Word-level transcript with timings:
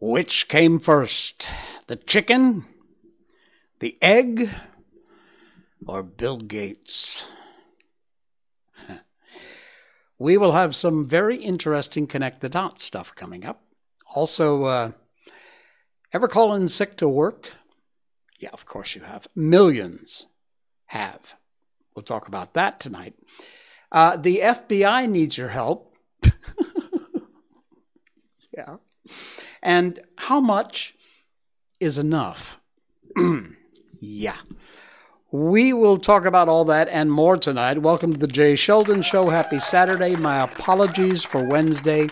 Which 0.00 0.48
came 0.48 0.80
first, 0.80 1.46
the 1.88 1.96
chicken, 1.96 2.64
the 3.80 3.98
egg, 4.00 4.50
or 5.86 6.02
Bill 6.02 6.36
Gates? 6.36 7.26
we 10.18 10.36
will 10.36 10.52
have 10.52 10.76
some 10.76 11.08
very 11.08 11.36
interesting 11.36 12.06
connect 12.06 12.40
the 12.40 12.48
dots 12.48 12.84
stuff 12.84 13.14
coming 13.14 13.44
up. 13.44 13.64
Also, 14.14 14.64
uh, 14.64 14.92
ever 16.12 16.28
call 16.28 16.54
in 16.54 16.68
sick 16.68 16.96
to 16.98 17.08
work? 17.08 17.50
Yeah, 18.38 18.50
of 18.52 18.64
course 18.64 18.94
you 18.94 19.02
have. 19.02 19.26
Millions 19.34 20.26
have. 20.86 21.34
We'll 21.94 22.02
talk 22.04 22.28
about 22.28 22.54
that 22.54 22.80
tonight. 22.80 23.14
Uh, 23.90 24.16
the 24.16 24.38
FBI 24.38 25.08
needs 25.08 25.36
your 25.38 25.48
help. 25.48 25.96
yeah. 28.52 28.76
And 29.62 30.00
how 30.16 30.40
much 30.40 30.94
is 31.80 31.98
enough? 31.98 32.58
yeah. 34.00 34.36
We 35.30 35.72
will 35.72 35.98
talk 35.98 36.24
about 36.24 36.48
all 36.48 36.64
that 36.66 36.88
and 36.88 37.12
more 37.12 37.36
tonight. 37.36 37.82
Welcome 37.82 38.12
to 38.14 38.18
the 38.18 38.26
Jay 38.26 38.56
Sheldon 38.56 39.02
Show. 39.02 39.28
Happy 39.28 39.58
Saturday. 39.58 40.16
My 40.16 40.42
apologies 40.42 41.22
for 41.22 41.44
Wednesday. 41.44 42.08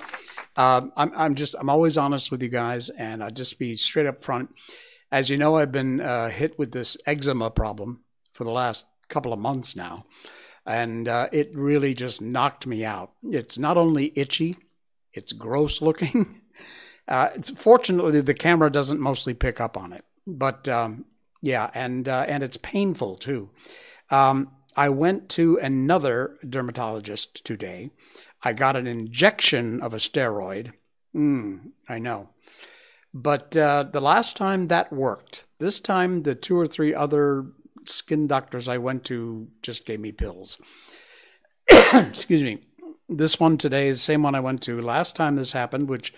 Uh, 0.56 0.88
I'm, 0.96 1.12
I'm 1.16 1.34
just, 1.34 1.54
I'm 1.58 1.70
always 1.70 1.98
honest 1.98 2.30
with 2.30 2.42
you 2.42 2.48
guys, 2.48 2.91
and 2.91 3.24
I'll 3.24 3.30
just 3.30 3.58
be 3.58 3.74
straight 3.76 4.06
up 4.06 4.22
front. 4.22 4.54
As 5.10 5.30
you 5.30 5.36
know, 5.36 5.56
I've 5.56 5.72
been 5.72 6.00
uh, 6.00 6.28
hit 6.28 6.58
with 6.58 6.72
this 6.72 6.96
eczema 7.06 7.50
problem 7.50 8.04
for 8.32 8.44
the 8.44 8.50
last 8.50 8.84
couple 9.08 9.32
of 9.32 9.38
months 9.38 9.74
now, 9.74 10.04
and 10.64 11.08
uh, 11.08 11.28
it 11.32 11.50
really 11.54 11.94
just 11.94 12.20
knocked 12.20 12.66
me 12.66 12.84
out. 12.84 13.12
It's 13.22 13.58
not 13.58 13.76
only 13.76 14.12
itchy, 14.14 14.56
it's 15.12 15.32
gross 15.32 15.82
looking. 15.82 16.41
Uh, 17.08 17.30
it's 17.34 17.50
fortunately 17.50 18.20
the 18.20 18.34
camera 18.34 18.70
doesn't 18.70 19.00
mostly 19.00 19.34
pick 19.34 19.60
up 19.60 19.76
on 19.76 19.92
it, 19.92 20.04
but 20.26 20.68
um, 20.68 21.04
yeah, 21.40 21.70
and 21.74 22.08
uh, 22.08 22.24
and 22.26 22.42
it's 22.42 22.56
painful 22.56 23.16
too. 23.16 23.50
Um, 24.10 24.50
I 24.76 24.88
went 24.88 25.28
to 25.30 25.56
another 25.58 26.38
dermatologist 26.46 27.44
today. 27.44 27.90
I 28.42 28.52
got 28.52 28.76
an 28.76 28.86
injection 28.86 29.80
of 29.80 29.94
a 29.94 29.98
steroid. 29.98 30.72
Mm, 31.14 31.72
I 31.88 31.98
know. 31.98 32.30
But 33.14 33.56
uh, 33.56 33.84
the 33.84 34.00
last 34.00 34.36
time 34.36 34.66
that 34.68 34.92
worked, 34.92 35.46
this 35.58 35.80
time 35.80 36.24
the 36.24 36.34
two 36.34 36.58
or 36.58 36.66
three 36.66 36.94
other 36.94 37.46
skin 37.86 38.26
doctors 38.26 38.68
I 38.68 38.78
went 38.78 39.04
to 39.04 39.48
just 39.62 39.86
gave 39.86 40.00
me 40.00 40.12
pills. 40.12 40.58
Excuse 41.70 42.42
me. 42.42 42.58
This 43.08 43.41
one 43.41 43.56
today 43.56 43.88
is 43.88 43.96
the 43.98 44.02
same 44.02 44.22
one 44.22 44.34
I 44.34 44.41
went 44.41 44.62
to 44.62 44.80
last 44.82 45.16
time 45.16 45.36
this 45.36 45.52
happened, 45.52 45.88
which 45.88 46.12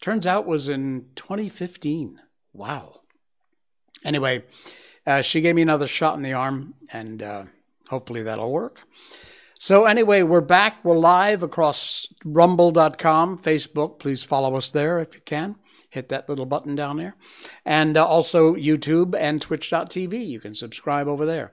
turns 0.00 0.26
out 0.26 0.46
was 0.46 0.68
in 0.68 1.06
2015. 1.16 2.20
Wow. 2.52 3.00
Anyway, 4.04 4.44
uh, 5.06 5.22
she 5.22 5.40
gave 5.40 5.54
me 5.54 5.62
another 5.62 5.86
shot 5.86 6.16
in 6.16 6.22
the 6.22 6.32
arm, 6.32 6.74
and 6.92 7.22
uh, 7.22 7.44
hopefully 7.88 8.22
that'll 8.22 8.52
work. 8.52 8.82
So, 9.58 9.86
anyway, 9.86 10.22
we're 10.22 10.40
back. 10.40 10.84
We're 10.84 10.96
live 10.96 11.42
across 11.42 12.06
rumble.com, 12.24 13.38
Facebook. 13.38 13.98
Please 13.98 14.22
follow 14.22 14.54
us 14.54 14.70
there 14.70 15.00
if 15.00 15.14
you 15.14 15.20
can. 15.24 15.56
Hit 15.90 16.10
that 16.10 16.28
little 16.28 16.46
button 16.46 16.76
down 16.76 16.98
there. 16.98 17.16
And 17.64 17.96
uh, 17.96 18.06
also 18.06 18.54
YouTube 18.54 19.16
and 19.18 19.42
twitch.tv. 19.42 20.26
You 20.26 20.38
can 20.38 20.54
subscribe 20.54 21.08
over 21.08 21.26
there. 21.26 21.52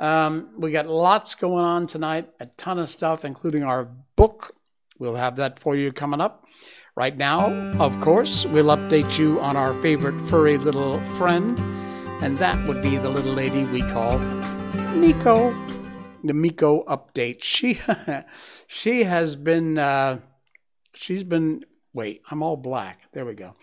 Um, 0.00 0.50
we 0.58 0.72
got 0.72 0.88
lots 0.88 1.34
going 1.36 1.64
on 1.64 1.86
tonight, 1.86 2.28
a 2.40 2.46
ton 2.46 2.80
of 2.80 2.88
stuff, 2.88 3.24
including 3.24 3.62
our 3.62 3.84
book. 4.16 4.56
We'll 4.98 5.14
have 5.14 5.36
that 5.36 5.60
for 5.60 5.76
you 5.76 5.92
coming 5.92 6.20
up. 6.20 6.44
Right 6.96 7.16
now, 7.16 7.50
of 7.80 8.00
course, 8.00 8.46
we'll 8.46 8.66
update 8.66 9.18
you 9.18 9.40
on 9.40 9.56
our 9.56 9.74
favorite 9.82 10.20
furry 10.28 10.58
little 10.58 11.00
friend, 11.16 11.58
and 12.22 12.38
that 12.38 12.68
would 12.68 12.82
be 12.82 12.96
the 12.98 13.10
little 13.10 13.32
lady 13.32 13.64
we 13.64 13.80
call 13.80 14.16
Miko. 14.94 15.50
The 16.22 16.32
Miko 16.32 16.84
update. 16.84 17.42
She 17.42 17.80
she 18.68 19.02
has 19.02 19.34
been 19.34 19.76
uh, 19.76 20.20
she's 20.94 21.24
been 21.24 21.64
wait, 21.92 22.22
I'm 22.30 22.44
all 22.44 22.56
black. 22.56 23.00
There 23.12 23.26
we 23.26 23.34
go. 23.34 23.54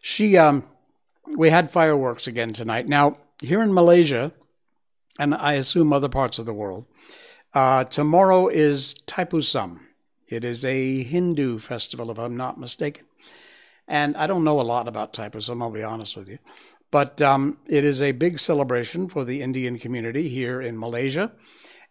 She 0.00 0.36
um 0.36 0.64
we 1.36 1.50
had 1.50 1.70
fireworks 1.70 2.26
again 2.26 2.52
tonight. 2.52 2.88
Now, 2.88 3.18
here 3.40 3.62
in 3.62 3.72
Malaysia, 3.72 4.32
and 5.20 5.36
I 5.36 5.52
assume 5.52 5.92
other 5.92 6.08
parts 6.08 6.40
of 6.40 6.46
the 6.46 6.52
world, 6.52 6.86
uh, 7.54 7.84
tomorrow 7.84 8.48
is 8.48 8.96
Thaipusam. 9.06 9.85
It 10.28 10.44
is 10.44 10.64
a 10.64 11.02
Hindu 11.02 11.58
festival, 11.58 12.10
if 12.10 12.18
I'm 12.18 12.36
not 12.36 12.58
mistaken. 12.58 13.04
And 13.86 14.16
I 14.16 14.26
don't 14.26 14.44
know 14.44 14.60
a 14.60 14.62
lot 14.62 14.88
about 14.88 15.12
Thaipusam, 15.12 15.62
I'll 15.62 15.70
be 15.70 15.82
honest 15.82 16.16
with 16.16 16.28
you. 16.28 16.38
But 16.90 17.22
um, 17.22 17.58
it 17.66 17.84
is 17.84 18.02
a 18.02 18.12
big 18.12 18.38
celebration 18.38 19.08
for 19.08 19.24
the 19.24 19.42
Indian 19.42 19.78
community 19.78 20.28
here 20.28 20.60
in 20.60 20.78
Malaysia. 20.78 21.32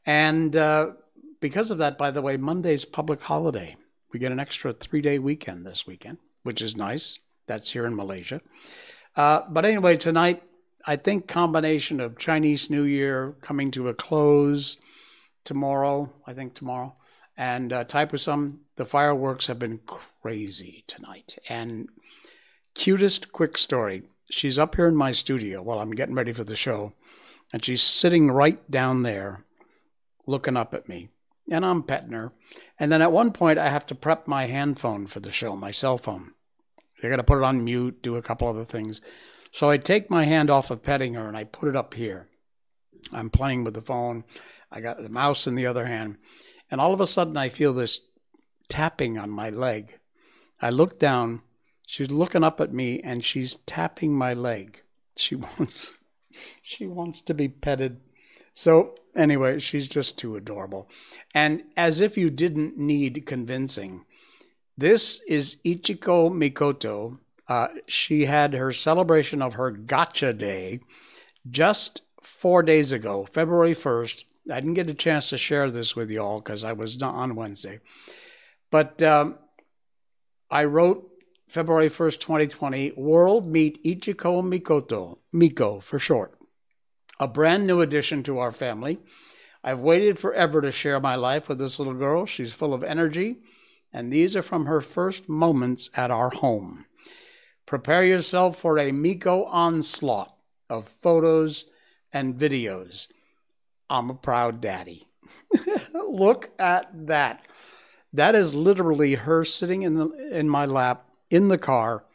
And 0.06 0.56
uh, 0.56 0.91
because 1.40 1.72
of 1.72 1.78
that, 1.78 1.97
by 1.97 2.12
the 2.12 2.22
way, 2.22 2.38
Monday's 2.38 2.85
public 2.85 3.22
holiday. 3.22 3.75
We 4.12 4.19
get 4.19 4.31
an 4.31 4.40
extra 4.40 4.72
three 4.72 5.01
day 5.01 5.19
weekend 5.19 5.66
this 5.66 5.85
weekend, 5.85 6.18
which 6.44 6.62
is 6.62 6.75
nice. 6.75 7.19
That's 7.47 7.72
here 7.72 7.85
in 7.85 7.95
Malaysia. 7.95 8.41
Uh, 9.16 9.41
but 9.50 9.66
anyway, 9.66 9.97
tonight, 9.97 10.44
I 10.85 10.95
think 10.95 11.28
combination 11.28 12.00
of 12.00 12.18
Chinese 12.18 12.69
New 12.69 12.84
Year 12.84 13.35
coming 13.41 13.72
to 13.72 13.90
a 13.90 13.94
close 13.94 14.78
tomorrow, 15.44 16.13
I 16.25 16.34
think 16.34 16.53
tomorrow, 16.53 16.95
and 17.38 17.73
uh, 17.73 17.84
Thaipusam, 17.85 18.59
the 18.75 18.85
fireworks 18.85 19.47
have 19.47 19.59
been 19.59 19.79
crazy 20.22 20.84
tonight. 20.88 21.38
And 21.50 21.90
cutest 22.73 23.31
quick 23.31 23.57
story. 23.57 24.03
She's 24.29 24.57
up 24.57 24.75
here 24.75 24.88
in 24.88 24.96
my 24.96 25.12
studio 25.12 25.62
while 25.62 25.79
I'm 25.79 25.91
getting 25.91 26.16
ready 26.16 26.34
for 26.34 26.44
the 26.44 26.56
show, 26.56 26.94
and 27.53 27.63
she's 27.63 27.81
sitting 27.81 28.31
right 28.31 28.59
down 28.69 29.03
there, 29.03 29.45
looking 30.25 30.57
up 30.57 30.74
at 30.74 30.90
me, 30.90 31.09
and 31.50 31.66
I'm 31.66 31.84
petting 31.84 32.13
her. 32.13 32.31
And 32.79 32.91
then 32.91 33.01
at 33.01 33.12
one 33.12 33.31
point, 33.31 33.59
I 33.59 33.69
have 33.69 33.85
to 33.88 33.95
prep 33.95 34.28
my 34.28 34.47
hand 34.47 34.79
phone 34.79 35.07
for 35.07 35.19
the 35.19 35.31
show, 35.31 35.56
my 35.56 35.72
cell 35.72 35.97
phone. 35.97 36.31
I 37.03 37.09
got 37.09 37.18
to 37.18 37.24
put 37.24 37.38
it 37.38 37.44
on 37.44 37.63
mute, 37.63 38.01
do 38.01 38.16
a 38.16 38.22
couple 38.22 38.47
other 38.47 38.66
things. 38.66 39.00
So 39.51 39.69
I 39.69 39.78
take 39.78 40.09
my 40.09 40.25
hand 40.25 40.50
off 40.50 40.72
of 40.72 40.84
petting 40.84 41.13
her 41.13 41.28
and 41.28 41.38
I 41.38 41.44
put 41.44 41.69
it 41.69 41.75
up 41.75 41.94
here. 41.94 42.28
I'm 43.13 43.29
playing 43.29 43.63
with 43.63 43.75
the 43.75 43.81
phone. 43.81 44.24
I 44.72 44.81
got 44.81 45.01
the 45.01 45.09
mouse 45.09 45.45
in 45.45 45.56
the 45.56 45.68
other 45.68 45.85
hand. 45.85 46.18
And 46.70 46.81
all 46.81 46.94
of 46.94 47.02
a 47.02 47.08
sudden, 47.08 47.38
I 47.38 47.50
feel 47.50 47.74
this 47.74 48.02
tapping 48.70 49.18
on 49.18 49.30
my 49.30 49.50
leg. 49.50 50.00
I 50.62 50.70
look 50.70 51.00
down. 51.00 51.42
She's 51.88 52.12
looking 52.12 52.44
up 52.44 52.59
at 52.59 52.74
me 52.74 53.00
and 53.02 53.24
she's 53.24 53.58
tapping 53.68 54.14
my 54.14 54.34
leg. 54.34 54.81
She 55.16 55.36
wants 55.59 55.98
she 56.62 56.86
wants 56.86 57.22
to 57.22 57.34
be 57.34 57.48
petted. 57.48 58.02
So, 58.54 58.96
anyway, 59.16 59.59
she's 59.59 59.88
just 59.88 60.18
too 60.18 60.36
adorable. 60.36 60.90
And 61.34 61.64
as 61.75 62.02
if 62.02 62.18
you 62.18 62.30
didn't 62.30 62.78
need 62.78 63.25
convincing, 63.25 64.06
this 64.78 65.22
is 65.28 65.58
Ichiko 65.66 66.31
Mikoto. 66.31 67.20
Uh, 67.48 67.68
she 67.88 68.25
had 68.25 68.54
her 68.54 68.74
celebration 68.74 69.42
of 69.42 69.54
her 69.54 69.72
Gotcha 69.72 70.34
Day 70.34 70.80
just 71.50 72.01
four 72.22 72.63
days 72.63 72.92
ago, 72.92 73.28
February 73.31 73.75
1st, 73.75 74.25
I 74.51 74.59
didn't 74.59 74.75
get 74.75 74.89
a 74.89 74.94
chance 74.94 75.30
to 75.30 75.38
share 75.38 75.71
this 75.71 75.95
with 75.95 76.12
you 76.12 76.19
all 76.19 76.39
because 76.39 76.63
I 76.63 76.74
was 76.74 77.00
not 77.00 77.15
on 77.15 77.36
Wednesday. 77.36 77.80
But 78.69 79.01
um, 79.01 79.39
I 80.51 80.65
wrote 80.65 81.09
February 81.47 81.89
1st, 81.89 82.19
2020, 82.19 82.92
World 82.95 83.47
Meet 83.47 83.83
Ichiko 83.83 84.44
Mikoto, 84.44 85.19
Miko 85.31 85.80
for 85.80 86.00
short. 86.00 86.38
A 87.19 87.27
brand 87.27 87.65
new 87.65 87.81
addition 87.81 88.24
to 88.24 88.39
our 88.39 88.51
family. 88.51 89.00
I've 89.63 89.80
waited 89.80 90.19
forever 90.19 90.62
to 90.62 90.71
share 90.71 91.00
my 91.00 91.15
life 91.15 91.50
with 91.50 91.57
this 91.57 91.80
little 91.80 91.94
girl. 91.94 92.25
She's 92.25 92.53
full 92.53 92.74
of 92.74 92.83
energy, 92.83 93.38
and 93.91 94.12
these 94.12 94.36
are 94.36 94.44
from 94.44 94.65
her 94.65 94.81
first 94.81 95.27
moments 95.27 95.89
at 95.95 96.12
our 96.12 96.30
home. 96.30 96.86
Prepare 97.65 98.06
yourself 98.06 98.59
for 98.59 98.77
a 98.77 98.91
Miko 98.91 99.45
onslaught 99.45 100.36
of 100.69 100.88
photos 101.01 101.65
and 102.13 102.36
videos. 102.36 103.07
I'm 103.90 104.10
a 104.10 104.16
proud 104.16 104.62
daddy. 104.62 105.08
Look 105.94 106.52
at 106.60 107.08
that. 107.08 107.46
That 108.14 108.36
is 108.36 108.54
literally 108.54 109.16
her 109.16 109.44
sitting 109.44 109.84
in 109.84 109.96
the 109.96 110.38
in 110.38 110.50
my 110.50 110.66
lap 110.66 111.06
in 111.30 111.50
the 111.50 111.58
car 111.58 112.06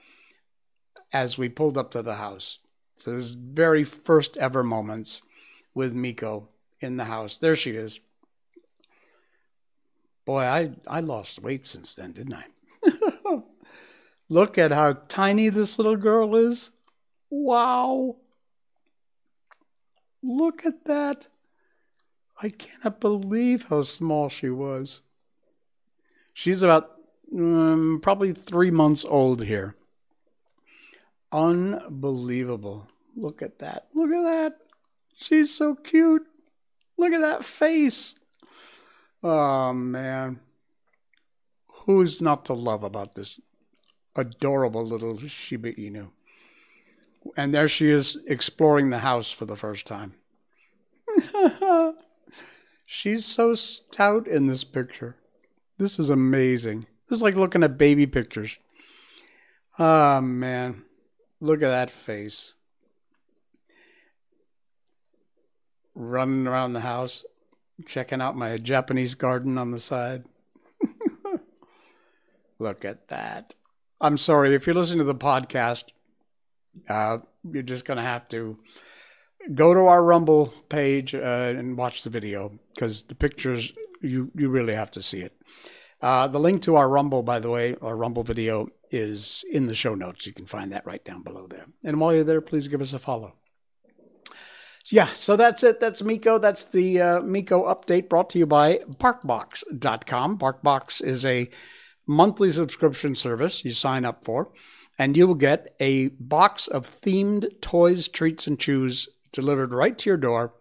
as 1.13 1.37
we 1.37 1.49
pulled 1.49 1.77
up 1.77 1.91
to 1.91 2.03
the 2.03 2.15
house. 2.15 2.59
So 2.97 3.13
this 3.13 3.33
very 3.33 3.85
first 3.85 4.37
ever 4.37 4.63
moments 4.63 5.23
with 5.75 5.95
Miko 5.95 6.49
in 6.81 6.97
the 6.97 7.05
house. 7.05 7.39
There 7.39 7.57
she 7.57 7.73
is. 7.73 8.01
Boy, 10.25 10.43
I, 10.43 10.71
I 10.87 11.01
lost 11.01 11.43
weight 11.43 11.67
since 11.67 11.95
then, 11.95 12.13
didn't 12.13 12.35
I? 12.35 12.45
Look 14.29 14.59
at 14.59 14.71
how 14.71 14.93
tiny 15.09 15.49
this 15.49 15.79
little 15.79 15.97
girl 15.97 16.37
is. 16.37 16.71
Wow. 17.31 18.17
Look 20.23 20.65
at 20.65 20.85
that. 20.85 21.29
I 22.43 22.49
cannot 22.49 23.01
believe 23.01 23.65
how 23.65 23.83
small 23.83 24.29
she 24.29 24.49
was. 24.49 25.03
She's 26.33 26.63
about 26.63 26.97
um, 27.35 28.01
probably 28.03 28.33
three 28.33 28.71
months 28.71 29.05
old 29.05 29.45
here. 29.45 29.77
Unbelievable. 31.33 32.89
Look 33.15 33.43
at 33.43 33.59
that. 33.59 33.89
Look 33.95 34.11
at 34.11 34.23
that. 34.23 34.57
She's 35.17 35.55
so 35.55 35.75
cute. 35.75 36.27
Look 36.97 37.13
at 37.13 37.21
that 37.21 37.45
face. 37.45 38.15
Oh, 39.23 39.73
man. 39.75 40.41
Who's 41.85 42.21
not 42.21 42.47
to 42.47 42.55
love 42.55 42.83
about 42.83 43.15
this 43.15 43.41
adorable 44.17 44.85
little 44.85 45.19
Shiba 45.19 45.73
Inu? 45.75 46.09
And 47.37 47.53
there 47.53 47.69
she 47.69 47.91
is 47.91 48.19
exploring 48.27 48.89
the 48.89 49.01
house 49.01 49.31
for 49.31 49.45
the 49.45 49.57
first 49.57 49.87
time. 49.87 50.15
She's 52.93 53.25
so 53.25 53.55
stout 53.55 54.27
in 54.27 54.49
this 54.49 54.65
picture. 54.65 55.15
This 55.79 56.01
is 56.01 56.11
amazing. 56.11 56.87
This 57.09 57.19
is 57.19 57.23
like 57.23 57.37
looking 57.37 57.63
at 57.63 57.79
baby 57.79 58.05
pictures. 58.05 58.59
Ah, 59.79 60.17
oh, 60.17 60.21
man. 60.23 60.83
Look 61.41 61.63
at 61.63 61.69
that 61.69 61.89
face. 61.89 62.55
Running 65.95 66.49
around 66.49 66.73
the 66.73 66.81
house, 66.81 67.25
checking 67.87 68.21
out 68.21 68.37
my 68.37 68.57
Japanese 68.57 69.15
garden 69.15 69.57
on 69.57 69.71
the 69.71 69.79
side. 69.79 70.25
Look 72.59 72.85
at 72.85 73.07
that. 73.07 73.55
I'm 74.01 74.19
sorry, 74.19 74.53
if 74.53 74.67
you're 74.67 74.75
listening 74.75 74.99
to 74.99 75.05
the 75.05 75.15
podcast, 75.15 75.93
uh, 76.89 77.19
you're 77.49 77.63
just 77.63 77.85
going 77.85 77.99
to 77.99 78.03
have 78.03 78.29
to 78.31 78.59
go 79.55 79.75
to 79.75 79.81
our 79.81 80.03
Rumble 80.03 80.53
page 80.69 81.15
uh, 81.15 81.55
and 81.57 81.77
watch 81.77 82.03
the 82.03 82.11
video 82.11 82.59
because 82.75 83.05
the 83.05 83.15
pictures, 83.15 83.73
you, 84.01 84.31
you 84.35 84.49
really 84.49 84.75
have 84.75 84.91
to 84.93 85.03
see 85.03 85.21
it. 85.21 85.37
Uh, 86.03 86.27
the 86.27 86.41
link 86.41 86.63
to 86.63 86.77
our 86.77 86.89
Rumble, 86.89 87.23
by 87.23 87.39
the 87.39 87.51
way, 87.51 87.77
our 87.83 87.97
Rumble 87.97 88.23
video 88.23 88.69
is 88.91 89.45
in 89.51 89.67
the 89.67 89.75
show 89.75 89.95
notes. 89.95 90.27
You 90.27 90.33
can 90.33 90.47
find 90.47 90.73
that 90.73 90.87
right 90.87 91.05
down 91.05 91.23
below 91.23 91.47
there. 91.47 91.67
And 91.85 92.01
while 92.01 92.15
you're 92.15 92.25
there, 92.25 92.41
please 92.41 92.69
give 92.69 92.81
us 92.81 92.95
a 92.95 92.99
follow. 92.99 93.35
So 94.85 94.97
yeah, 94.97 95.09
so 95.13 95.37
that's 95.37 95.63
it. 95.63 95.79
That's 95.79 96.03
Miko. 96.03 96.39
That's 96.39 96.65
the 96.65 97.01
uh, 97.01 97.21
Miko 97.21 97.65
update 97.65 98.09
brought 98.09 98.31
to 98.31 98.39
you 98.39 98.47
by 98.47 98.79
BarkBox.com. 98.89 100.39
BarkBox 100.39 101.05
is 101.05 101.27
a 101.27 101.51
monthly 102.07 102.51
subscription 102.51 103.15
service 103.15 103.65
you 103.65 103.73
sign 103.73 104.05
up 104.05 104.25
for, 104.25 104.51
and 104.99 105.17
you 105.17 105.27
will 105.27 105.35
get 105.35 105.75
a 105.79 106.09
box 106.09 106.67
of 106.67 107.01
themed 107.03 107.61
toys, 107.61 108.09
treats, 108.09 108.47
and 108.47 108.59
chews 108.59 109.09
delivered 109.33 109.73
right 109.73 109.97
to 109.99 110.11
your 110.11 110.17
door 110.17 110.55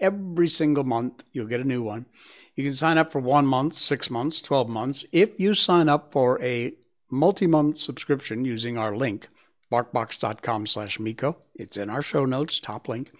every 0.00 0.48
single 0.48 0.84
month. 0.84 1.24
You'll 1.32 1.46
get 1.46 1.60
a 1.60 1.64
new 1.64 1.82
one. 1.82 2.06
You 2.54 2.64
can 2.64 2.74
sign 2.74 2.98
up 2.98 3.12
for 3.12 3.20
one 3.20 3.46
month, 3.46 3.74
six 3.74 4.10
months, 4.10 4.40
12 4.40 4.68
months. 4.68 5.06
If 5.12 5.38
you 5.38 5.54
sign 5.54 5.88
up 5.88 6.12
for 6.12 6.42
a 6.42 6.74
multi-month 7.10 7.78
subscription 7.78 8.44
using 8.44 8.76
our 8.76 8.96
link, 8.96 9.28
barkbox.com 9.72 10.66
slash 10.66 10.98
Miko, 10.98 11.36
it's 11.54 11.76
in 11.76 11.88
our 11.88 12.02
show 12.02 12.24
notes, 12.24 12.58
top 12.58 12.88
link. 12.88 13.12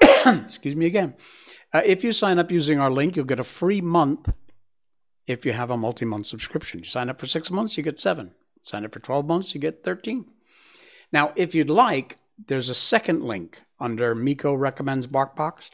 Excuse 0.00 0.76
me 0.76 0.86
again. 0.86 1.14
Uh, 1.72 1.82
if 1.84 2.04
you 2.04 2.12
sign 2.12 2.38
up 2.38 2.52
using 2.52 2.78
our 2.78 2.90
link, 2.90 3.16
you'll 3.16 3.24
get 3.24 3.40
a 3.40 3.44
free 3.44 3.80
month 3.80 4.32
if 5.26 5.44
you 5.44 5.52
have 5.52 5.70
a 5.70 5.76
multi-month 5.76 6.26
subscription. 6.26 6.78
You 6.78 6.84
sign 6.84 7.08
up 7.08 7.18
for 7.18 7.26
six 7.26 7.50
months, 7.50 7.76
you 7.76 7.82
get 7.82 7.98
seven. 7.98 8.32
Sign 8.62 8.84
up 8.84 8.92
for 8.92 9.00
12 9.00 9.26
months, 9.26 9.54
you 9.54 9.60
get 9.60 9.82
13. 9.82 10.24
Now, 11.12 11.32
if 11.36 11.54
you'd 11.54 11.70
like, 11.70 12.18
there's 12.44 12.68
a 12.68 12.74
second 12.74 13.22
link 13.22 13.62
under 13.80 14.14
Miko 14.14 14.54
Recommends 14.54 15.06
BarkBox. 15.06 15.70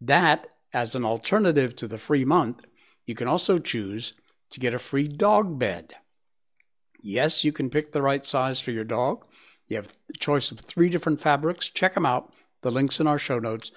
That 0.00 0.46
as 0.72 0.94
an 0.94 1.04
alternative 1.04 1.76
to 1.76 1.88
the 1.88 1.98
free 1.98 2.24
month, 2.24 2.62
you 3.06 3.14
can 3.14 3.28
also 3.28 3.58
choose 3.58 4.14
to 4.50 4.60
get 4.60 4.74
a 4.74 4.78
free 4.78 5.08
dog 5.08 5.58
bed. 5.58 5.94
Yes, 7.02 7.44
you 7.44 7.52
can 7.52 7.70
pick 7.70 7.92
the 7.92 8.02
right 8.02 8.24
size 8.24 8.60
for 8.60 8.70
your 8.70 8.84
dog. 8.84 9.26
You 9.68 9.76
have 9.76 9.94
a 10.08 10.18
choice 10.18 10.50
of 10.50 10.60
three 10.60 10.88
different 10.88 11.20
fabrics. 11.20 11.68
Check 11.68 11.94
them 11.94 12.06
out. 12.06 12.32
The 12.62 12.70
link's 12.70 13.00
in 13.00 13.06
our 13.06 13.18
show 13.18 13.38
notes. 13.38 13.70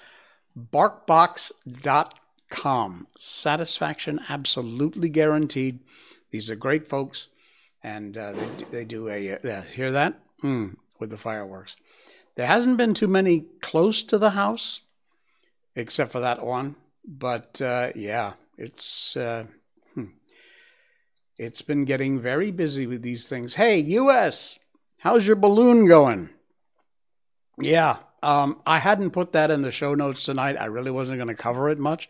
Barkbox.com. 0.58 3.08
Satisfaction 3.18 4.20
absolutely 4.28 5.10
guaranteed. 5.10 5.80
These 6.32 6.50
are 6.50 6.56
great 6.56 6.88
folks, 6.88 7.28
and 7.84 8.18
uh, 8.18 8.34
they, 8.34 8.48
they 8.72 8.86
do 8.86 9.08
a. 9.08 9.38
Uh, 9.38 9.62
hear 9.62 9.92
that? 9.92 10.20
Mm, 10.44 10.78
with 11.00 11.12
the 11.12 11.18
fireworks. 11.18 11.76
There 12.36 12.48
hasn't 12.48 12.78
been 12.78 12.94
too 12.94 13.08
many 13.08 13.46
close 13.62 14.02
to 14.04 14.18
the 14.18 14.32
house, 14.32 14.82
except 15.76 16.12
for 16.12 16.20
that 16.20 16.44
one. 16.44 16.76
But 17.06 17.62
uh, 17.62 17.92
yeah, 17.96 18.34
it's 18.58 19.16
uh, 19.16 19.46
hmm. 19.94 20.06
it's 21.38 21.62
been 21.62 21.86
getting 21.86 22.20
very 22.20 22.52
busy 22.52 22.88
with 22.88 23.02
these 23.02 23.28
things. 23.28 23.56
Hey, 23.56 23.80
U.S., 23.80 24.60
how's 25.00 25.28
your 25.28 25.36
balloon 25.36 25.86
going? 25.86 26.30
Yeah, 27.60 27.98
um, 28.24 28.62
I 28.66 28.80
hadn't 28.80 29.12
put 29.12 29.34
that 29.34 29.52
in 29.52 29.62
the 29.62 29.72
show 29.72 29.94
notes 29.94 30.26
tonight. 30.26 30.56
I 30.60 30.66
really 30.66 30.92
wasn't 30.92 31.18
going 31.18 31.28
to 31.28 31.36
cover 31.36 31.70
it 31.70 31.78
much. 31.78 32.10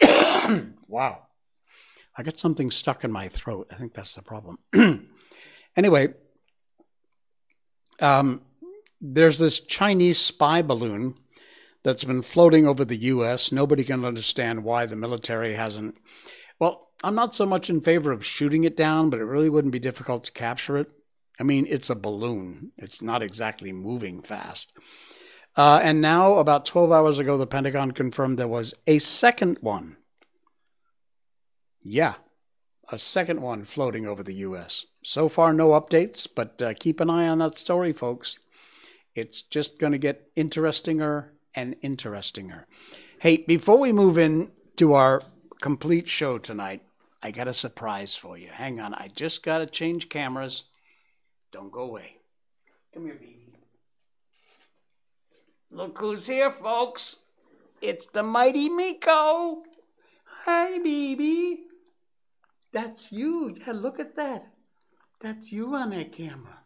wow, 0.88 1.26
I 2.16 2.22
got 2.22 2.38
something 2.38 2.70
stuck 2.70 3.04
in 3.04 3.12
my 3.12 3.28
throat. 3.28 3.66
I 3.70 3.74
think 3.74 3.92
that's 3.92 4.14
the 4.14 4.22
problem. 4.22 4.58
anyway, 5.76 6.14
um, 8.00 8.40
there's 9.00 9.38
this 9.38 9.60
Chinese 9.60 10.18
spy 10.18 10.62
balloon 10.62 11.14
that's 11.82 12.04
been 12.04 12.22
floating 12.22 12.66
over 12.66 12.84
the 12.84 12.96
U.S. 12.96 13.50
Nobody 13.50 13.84
can 13.84 14.04
understand 14.04 14.64
why 14.64 14.86
the 14.86 14.96
military 14.96 15.54
hasn't. 15.54 15.96
Well, 16.58 16.88
I'm 17.02 17.14
not 17.14 17.34
so 17.34 17.46
much 17.46 17.70
in 17.70 17.80
favor 17.80 18.12
of 18.12 18.24
shooting 18.24 18.64
it 18.64 18.76
down, 18.76 19.08
but 19.08 19.20
it 19.20 19.24
really 19.24 19.48
wouldn't 19.48 19.72
be 19.72 19.78
difficult 19.78 20.24
to 20.24 20.32
capture 20.32 20.76
it. 20.76 20.90
I 21.38 21.42
mean, 21.42 21.66
it's 21.70 21.88
a 21.88 21.94
balloon, 21.94 22.72
it's 22.76 23.00
not 23.00 23.22
exactly 23.22 23.72
moving 23.72 24.20
fast. 24.20 24.74
Uh, 25.56 25.80
and 25.82 26.00
now, 26.00 26.34
about 26.34 26.66
12 26.66 26.92
hours 26.92 27.18
ago, 27.18 27.38
the 27.38 27.46
Pentagon 27.46 27.92
confirmed 27.92 28.38
there 28.38 28.46
was 28.46 28.74
a 28.86 28.98
second 28.98 29.56
one. 29.62 29.96
Yeah, 31.82 32.14
a 32.92 32.98
second 32.98 33.40
one 33.40 33.64
floating 33.64 34.06
over 34.06 34.22
the 34.22 34.34
U.S. 34.34 34.84
So 35.02 35.30
far, 35.30 35.54
no 35.54 35.70
updates, 35.70 36.28
but 36.32 36.60
uh, 36.60 36.74
keep 36.78 37.00
an 37.00 37.08
eye 37.08 37.26
on 37.26 37.38
that 37.38 37.54
story, 37.54 37.94
folks. 37.94 38.38
It's 39.14 39.42
just 39.42 39.78
going 39.78 39.92
to 39.92 39.98
get 39.98 40.34
interestinger 40.36 41.30
and 41.54 41.80
interestinger. 41.82 42.64
Hey, 43.20 43.38
before 43.38 43.78
we 43.78 43.92
move 43.92 44.16
in 44.18 44.50
to 44.76 44.94
our 44.94 45.22
complete 45.60 46.08
show 46.08 46.38
tonight, 46.38 46.82
I 47.22 47.30
got 47.32 47.48
a 47.48 47.54
surprise 47.54 48.16
for 48.16 48.38
you. 48.38 48.48
Hang 48.48 48.80
on, 48.80 48.94
I 48.94 49.08
just 49.14 49.42
got 49.42 49.58
to 49.58 49.66
change 49.66 50.08
cameras. 50.08 50.64
Don't 51.52 51.72
go 51.72 51.82
away. 51.82 52.16
Come 52.94 53.04
here, 53.04 53.14
baby. 53.14 53.36
Look 55.70 55.98
who's 55.98 56.26
here, 56.26 56.50
folks. 56.50 57.24
It's 57.80 58.06
the 58.06 58.22
mighty 58.22 58.68
Miko. 58.68 59.62
Hi, 60.44 60.78
baby. 60.78 61.60
That's 62.72 63.12
you. 63.12 63.54
Yeah, 63.54 63.72
look 63.72 64.00
at 64.00 64.16
that. 64.16 64.46
That's 65.20 65.52
you 65.52 65.74
on 65.74 65.90
that 65.90 66.12
camera. 66.12 66.60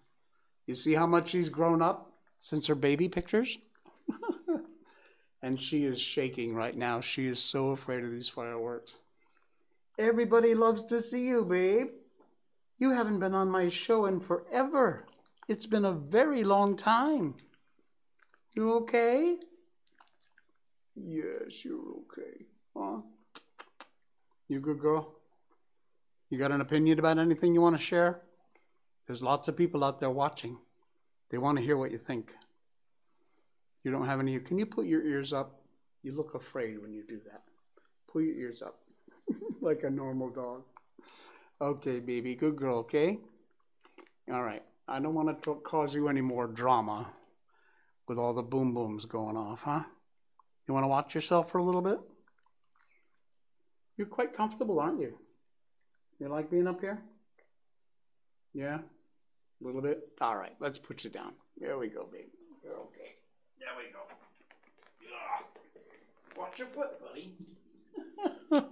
You 0.67 0.75
see 0.75 0.95
how 0.95 1.07
much 1.07 1.33
he's 1.33 1.49
grown 1.49 1.83
up? 1.83 2.14
Since 2.45 2.67
her 2.67 2.75
baby 2.75 3.09
pictures. 3.09 3.57
and 5.43 5.59
she 5.59 5.87
is 5.87 5.99
shaking 5.99 6.55
right 6.55 6.77
now. 6.77 7.01
She 7.01 7.27
is 7.27 7.39
so 7.39 7.71
afraid 7.71 8.05
of 8.05 8.11
these 8.11 8.29
fireworks. 8.29 8.99
Everybody 9.99 10.55
loves 10.55 10.85
to 10.87 11.01
see 11.01 11.27
you, 11.27 11.47
babe. 11.47 11.89
You 12.79 12.91
haven't 12.91 13.21
been 13.21 13.35
on 13.35 13.49
my 13.49 13.71
show 13.71 14.05
in 14.05 14.21
forever. 14.21 15.07
It's 15.49 15.65
been 15.65 15.87
a 15.87 15.93
very 15.93 16.45
long 16.45 16.77
time. 16.77 17.35
You 18.53 18.75
okay? 18.75 19.39
Yes, 20.95 21.65
you're 21.65 21.95
okay. 22.03 22.45
Huh? 22.77 23.01
You 24.49 24.61
good 24.61 24.81
girl? 24.81 25.15
You 26.29 26.37
got 26.37 26.53
an 26.53 26.61
opinion 26.61 26.99
about 26.99 27.19
anything 27.19 27.55
you 27.55 27.63
want 27.63 27.77
to 27.77 27.83
share? 27.83 28.21
There's 29.07 29.23
lots 29.23 29.49
of 29.49 29.57
people 29.57 29.83
out 29.83 29.99
there 29.99 30.11
watching. 30.11 30.59
They 31.35 31.39
want 31.39 31.59
to 31.59 31.65
hear 31.65 31.77
what 31.77 31.91
you 31.91 31.99
think. 31.99 32.31
You 33.83 33.91
don't 33.91 34.07
have 34.07 34.21
any. 34.21 34.39
Can 34.39 34.57
you 34.57 34.67
put 34.67 34.87
your 34.87 35.05
ears 35.05 35.33
up? 35.33 35.63
You 36.05 36.15
look 36.17 36.37
afraid 36.37 36.81
when 36.81 36.93
you 36.93 37.03
do 37.03 37.19
that. 37.25 37.43
Pull 38.07 38.23
your 38.23 38.37
ears 38.37 38.63
up 38.63 38.79
like 39.61 39.83
a 39.83 39.91
normal 39.91 40.31
dog. 40.31 40.63
Okay, 41.61 41.99
baby. 41.99 42.37
Good 42.37 42.55
girl, 42.55 42.77
okay? 42.79 43.19
All 44.33 44.45
right. 44.45 44.63
I 44.87 45.01
don't 45.01 45.15
want 45.15 45.43
to 45.43 45.55
cause 45.57 45.93
you 45.93 46.07
any 46.07 46.21
more 46.21 46.47
drama. 46.47 47.13
with 48.07 48.17
all 48.17 48.33
the 48.33 48.43
boom 48.43 48.73
booms 48.73 49.05
going 49.05 49.37
off, 49.37 49.63
huh? 49.63 49.83
You 50.69 50.75
want 50.75 50.85
to 50.85 50.89
watch 50.89 51.17
yourself 51.17 51.51
for 51.51 51.59
a 51.59 51.65
little 51.65 51.83
bit? 51.83 51.99
You're 53.97 54.07
quite 54.07 54.37
comfortable, 54.37 54.79
aren't 54.79 55.01
you? 55.01 55.19
You 56.21 56.29
like 56.29 56.49
being 56.49 56.69
up 56.69 56.81
here? 56.81 57.03
Yeah? 58.53 58.79
A 59.65 59.67
little 59.67 59.81
bit? 59.81 60.07
All 60.21 60.37
right, 60.37 60.53
let's 60.61 60.77
put 60.77 61.05
you 61.05 61.11
down. 61.11 61.33
There 61.59 61.79
we 61.79 61.89
go, 61.89 62.07
baby. 62.13 62.29
You're 62.63 62.75
okay. 62.75 63.15
There 63.59 63.69
we 63.79 63.91
go. 63.91 64.01
Ugh. 65.07 65.45
Watch 66.37 66.59
your 66.59 66.69
foot, 66.69 67.01
buddy. 67.01 67.33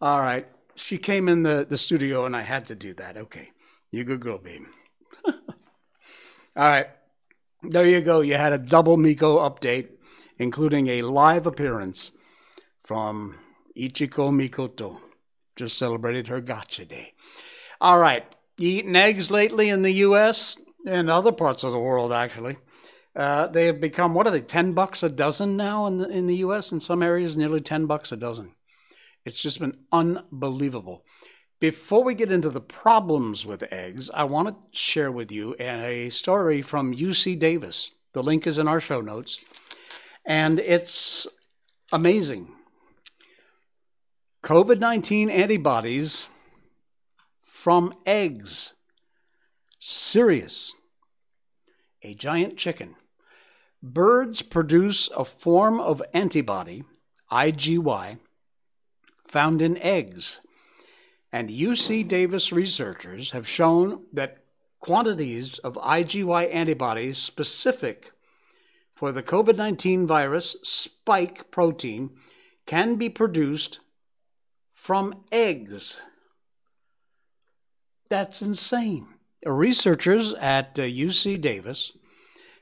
All 0.00 0.20
right. 0.20 0.46
She 0.76 0.96
came 0.96 1.28
in 1.28 1.42
the, 1.42 1.66
the 1.68 1.76
studio 1.76 2.24
and 2.24 2.34
I 2.34 2.40
had 2.40 2.64
to 2.66 2.74
do 2.74 2.94
that. 2.94 3.18
Okay. 3.18 3.50
You 3.90 4.04
good 4.04 4.20
girl, 4.20 4.38
babe. 4.38 4.62
All 5.26 5.34
right. 6.56 6.86
There 7.62 7.86
you 7.86 8.00
go. 8.00 8.22
You 8.22 8.36
had 8.36 8.54
a 8.54 8.58
double 8.58 8.96
Miko 8.96 9.38
update, 9.38 9.88
including 10.38 10.88
a 10.88 11.02
live 11.02 11.46
appearance 11.46 12.12
from 12.82 13.38
Ichiko 13.76 14.30
Mikoto. 14.30 15.00
Just 15.54 15.76
celebrated 15.76 16.28
her 16.28 16.40
gotcha 16.40 16.86
day. 16.86 17.12
All 17.78 17.98
right. 17.98 18.24
You 18.62 18.78
eaten 18.78 18.94
eggs 18.94 19.28
lately 19.28 19.70
in 19.70 19.82
the 19.82 19.90
U.S. 20.06 20.56
and 20.86 21.10
other 21.10 21.32
parts 21.32 21.64
of 21.64 21.72
the 21.72 21.80
world, 21.80 22.12
actually. 22.12 22.58
Uh, 23.12 23.48
they 23.48 23.66
have 23.66 23.80
become 23.80 24.14
what 24.14 24.28
are 24.28 24.30
they? 24.30 24.40
Ten 24.40 24.72
bucks 24.72 25.02
a 25.02 25.08
dozen 25.08 25.56
now 25.56 25.88
in 25.88 25.96
the 25.96 26.08
in 26.08 26.28
the 26.28 26.36
U.S. 26.36 26.70
In 26.70 26.78
some 26.78 27.02
areas, 27.02 27.36
nearly 27.36 27.60
ten 27.60 27.86
bucks 27.86 28.12
a 28.12 28.16
dozen. 28.16 28.52
It's 29.24 29.42
just 29.42 29.58
been 29.58 29.78
unbelievable. 29.90 31.04
Before 31.58 32.04
we 32.04 32.14
get 32.14 32.30
into 32.30 32.50
the 32.50 32.60
problems 32.60 33.44
with 33.44 33.64
eggs, 33.72 34.12
I 34.14 34.22
want 34.22 34.50
to 34.50 34.78
share 34.78 35.10
with 35.10 35.32
you 35.32 35.56
a 35.58 36.08
story 36.10 36.62
from 36.62 36.94
UC 36.94 37.40
Davis. 37.40 37.90
The 38.12 38.22
link 38.22 38.46
is 38.46 38.58
in 38.58 38.68
our 38.68 38.78
show 38.78 39.00
notes, 39.00 39.44
and 40.24 40.60
it's 40.60 41.26
amazing. 41.92 42.46
COVID 44.44 44.78
19 44.78 45.30
antibodies 45.30 46.28
from 47.62 47.94
eggs. 48.06 48.72
Serious, 49.78 50.74
A 52.02 52.12
giant 52.12 52.56
chicken. 52.56 52.96
Birds 53.80 54.42
produce 54.42 55.08
a 55.16 55.24
form 55.24 55.78
of 55.78 56.02
antibody, 56.12 56.82
IgY, 57.30 58.18
found 59.28 59.62
in 59.62 59.78
eggs. 59.78 60.40
And 61.30 61.50
UC 61.50 62.08
Davis 62.08 62.50
researchers 62.50 63.30
have 63.30 63.46
shown 63.46 64.06
that 64.12 64.38
quantities 64.80 65.58
of 65.58 65.74
IgY 65.74 66.52
antibodies 66.52 67.18
specific 67.18 68.10
for 68.92 69.12
the 69.12 69.22
COVID 69.22 69.54
19 69.54 70.04
virus 70.04 70.56
spike 70.64 71.52
protein 71.52 72.10
can 72.66 72.96
be 72.96 73.08
produced 73.08 73.78
from 74.72 75.22
eggs. 75.30 76.00
That's 78.12 78.42
insane. 78.42 79.06
Researchers 79.46 80.34
at 80.34 80.74
UC 80.74 81.38
uh, 81.38 81.40
Davis 81.40 81.92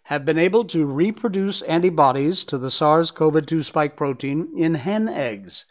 have 0.04 0.24
been 0.24 0.38
able 0.38 0.64
to 0.66 0.86
reproduce 0.86 1.60
antibodies 1.62 2.44
to 2.44 2.56
the 2.56 2.70
SARS 2.70 3.10
CoV 3.10 3.44
2 3.44 3.64
spike 3.64 3.96
protein 3.96 4.52
in 4.56 4.74
hen 4.74 5.08
eggs. 5.08 5.64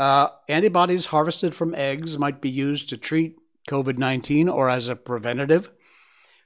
Uh, 0.00 0.30
antibodies 0.48 1.06
harvested 1.06 1.54
from 1.54 1.76
eggs 1.76 2.18
might 2.18 2.40
be 2.40 2.50
used 2.50 2.88
to 2.88 2.96
treat 2.96 3.36
COVID 3.68 3.98
19 3.98 4.48
or 4.48 4.68
as 4.68 4.88
a 4.88 4.96
preventative 4.96 5.70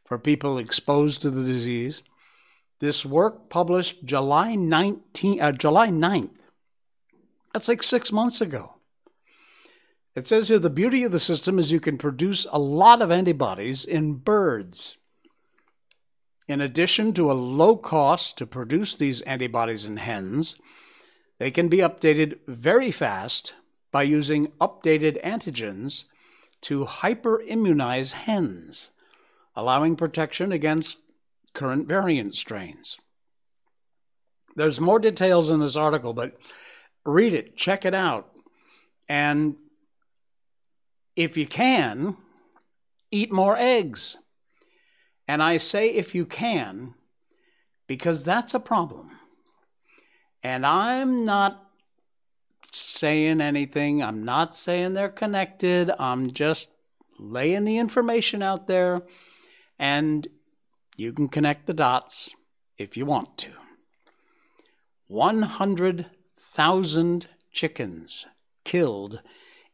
for 0.04 0.18
people 0.18 0.58
exposed 0.58 1.22
to 1.22 1.30
the 1.30 1.44
disease. 1.44 2.02
This 2.80 3.06
work 3.06 3.48
published 3.48 4.04
July 4.04 4.56
19, 4.56 5.40
uh, 5.40 5.52
July 5.52 5.88
9th. 5.88 6.36
That's 7.54 7.68
like 7.68 7.82
six 7.82 8.12
months 8.12 8.42
ago. 8.42 8.71
It 10.14 10.26
says 10.26 10.48
here 10.48 10.58
the 10.58 10.70
beauty 10.70 11.04
of 11.04 11.12
the 11.12 11.20
system 11.20 11.58
is 11.58 11.72
you 11.72 11.80
can 11.80 11.96
produce 11.96 12.46
a 12.50 12.58
lot 12.58 13.00
of 13.00 13.10
antibodies 13.10 13.84
in 13.84 14.14
birds. 14.14 14.96
In 16.48 16.60
addition 16.60 17.14
to 17.14 17.30
a 17.30 17.34
low 17.34 17.76
cost 17.76 18.36
to 18.38 18.46
produce 18.46 18.94
these 18.94 19.22
antibodies 19.22 19.86
in 19.86 19.96
hens, 19.96 20.56
they 21.38 21.50
can 21.50 21.68
be 21.68 21.78
updated 21.78 22.38
very 22.46 22.90
fast 22.90 23.54
by 23.90 24.02
using 24.02 24.48
updated 24.60 25.22
antigens 25.24 26.04
to 26.62 26.84
hyperimmunize 26.84 28.12
hens, 28.12 28.90
allowing 29.56 29.96
protection 29.96 30.52
against 30.52 30.98
current 31.54 31.88
variant 31.88 32.34
strains. 32.34 32.98
There's 34.56 34.80
more 34.80 34.98
details 34.98 35.48
in 35.48 35.60
this 35.60 35.76
article, 35.76 36.12
but 36.12 36.36
read 37.06 37.32
it, 37.32 37.56
check 37.56 37.84
it 37.84 37.94
out. 37.94 38.30
And 39.08 39.56
if 41.16 41.36
you 41.36 41.46
can, 41.46 42.16
eat 43.10 43.32
more 43.32 43.56
eggs. 43.56 44.18
And 45.28 45.42
I 45.42 45.58
say 45.58 45.88
if 45.88 46.14
you 46.14 46.26
can, 46.26 46.94
because 47.86 48.24
that's 48.24 48.54
a 48.54 48.60
problem. 48.60 49.10
And 50.42 50.66
I'm 50.66 51.24
not 51.24 51.70
saying 52.72 53.40
anything. 53.40 54.02
I'm 54.02 54.24
not 54.24 54.56
saying 54.56 54.94
they're 54.94 55.08
connected. 55.08 55.92
I'm 55.98 56.32
just 56.32 56.70
laying 57.18 57.64
the 57.64 57.78
information 57.78 58.42
out 58.42 58.66
there. 58.66 59.02
And 59.78 60.26
you 60.96 61.12
can 61.12 61.28
connect 61.28 61.66
the 61.66 61.74
dots 61.74 62.34
if 62.78 62.96
you 62.96 63.06
want 63.06 63.38
to. 63.38 63.52
100,000 65.08 67.26
chickens 67.52 68.26
killed 68.64 69.20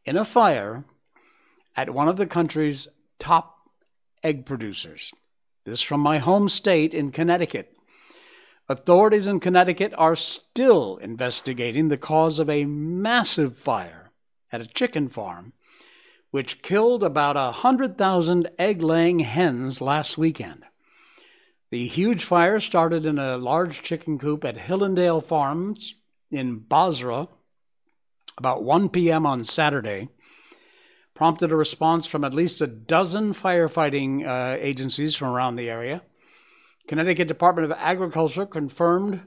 in 0.05 0.17
a 0.17 0.25
fire 0.25 0.83
at 1.79 1.93
one 1.93 2.09
of 2.09 2.17
the 2.17 2.27
country's 2.27 2.89
top 3.19 3.69
egg 4.21 4.45
producers. 4.45 5.13
This 5.63 5.81
from 5.81 6.01
my 6.01 6.17
home 6.17 6.49
state 6.49 6.93
in 6.93 7.09
Connecticut. 7.09 7.73
Authorities 8.67 9.27
in 9.27 9.39
Connecticut 9.39 9.93
are 9.97 10.17
still 10.17 10.97
investigating 10.97 11.87
the 11.87 11.97
cause 11.97 12.37
of 12.37 12.49
a 12.49 12.65
massive 12.65 13.57
fire 13.57 14.11
at 14.51 14.59
a 14.59 14.67
chicken 14.67 15.07
farm, 15.07 15.53
which 16.31 16.61
killed 16.61 17.01
about 17.01 17.37
a 17.37 17.63
100,000 17.63 18.49
egg 18.59 18.81
laying 18.81 19.19
hens 19.19 19.79
last 19.79 20.17
weekend. 20.17 20.65
The 21.69 21.87
huge 21.87 22.25
fire 22.25 22.59
started 22.59 23.05
in 23.05 23.17
a 23.17 23.37
large 23.37 23.83
chicken 23.83 24.19
coop 24.19 24.43
at 24.43 24.57
Hillandale 24.57 25.23
Farms 25.23 25.95
in 26.29 26.57
Bozrah 26.57 27.29
about 28.39 28.63
1 28.63 28.89
p.m. 28.89 29.25
on 29.25 29.43
Saturday, 29.43 30.09
prompted 31.19 31.51
a 31.51 31.55
response 31.57 32.05
from 32.05 32.23
at 32.23 32.33
least 32.33 32.61
a 32.61 32.65
dozen 32.65 33.33
firefighting 33.33 34.25
uh, 34.25 34.55
agencies 34.57 35.17
from 35.17 35.27
around 35.27 35.57
the 35.57 35.69
area. 35.69 36.01
Connecticut 36.87 37.27
Department 37.27 37.69
of 37.69 37.77
Agriculture 37.77 38.45
confirmed 38.45 39.25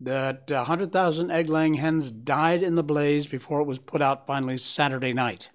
that 0.00 0.50
100,000 0.50 1.30
egg 1.30 1.48
laying 1.48 1.74
hens 1.74 2.10
died 2.10 2.64
in 2.64 2.74
the 2.74 2.82
blaze 2.82 3.28
before 3.28 3.60
it 3.60 3.68
was 3.68 3.78
put 3.78 4.02
out 4.02 4.26
finally 4.26 4.56
Saturday 4.56 5.12
night. 5.12 5.50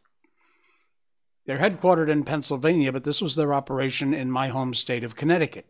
They're 1.45 1.57
headquartered 1.57 2.07
in 2.07 2.23
Pennsylvania, 2.23 2.93
but 2.93 3.03
this 3.03 3.21
was 3.21 3.35
their 3.35 3.53
operation 3.53 4.13
in 4.13 4.31
my 4.31 4.47
home 4.47 4.73
state 4.73 5.03
of 5.03 5.17
Connecticut. 5.17 5.65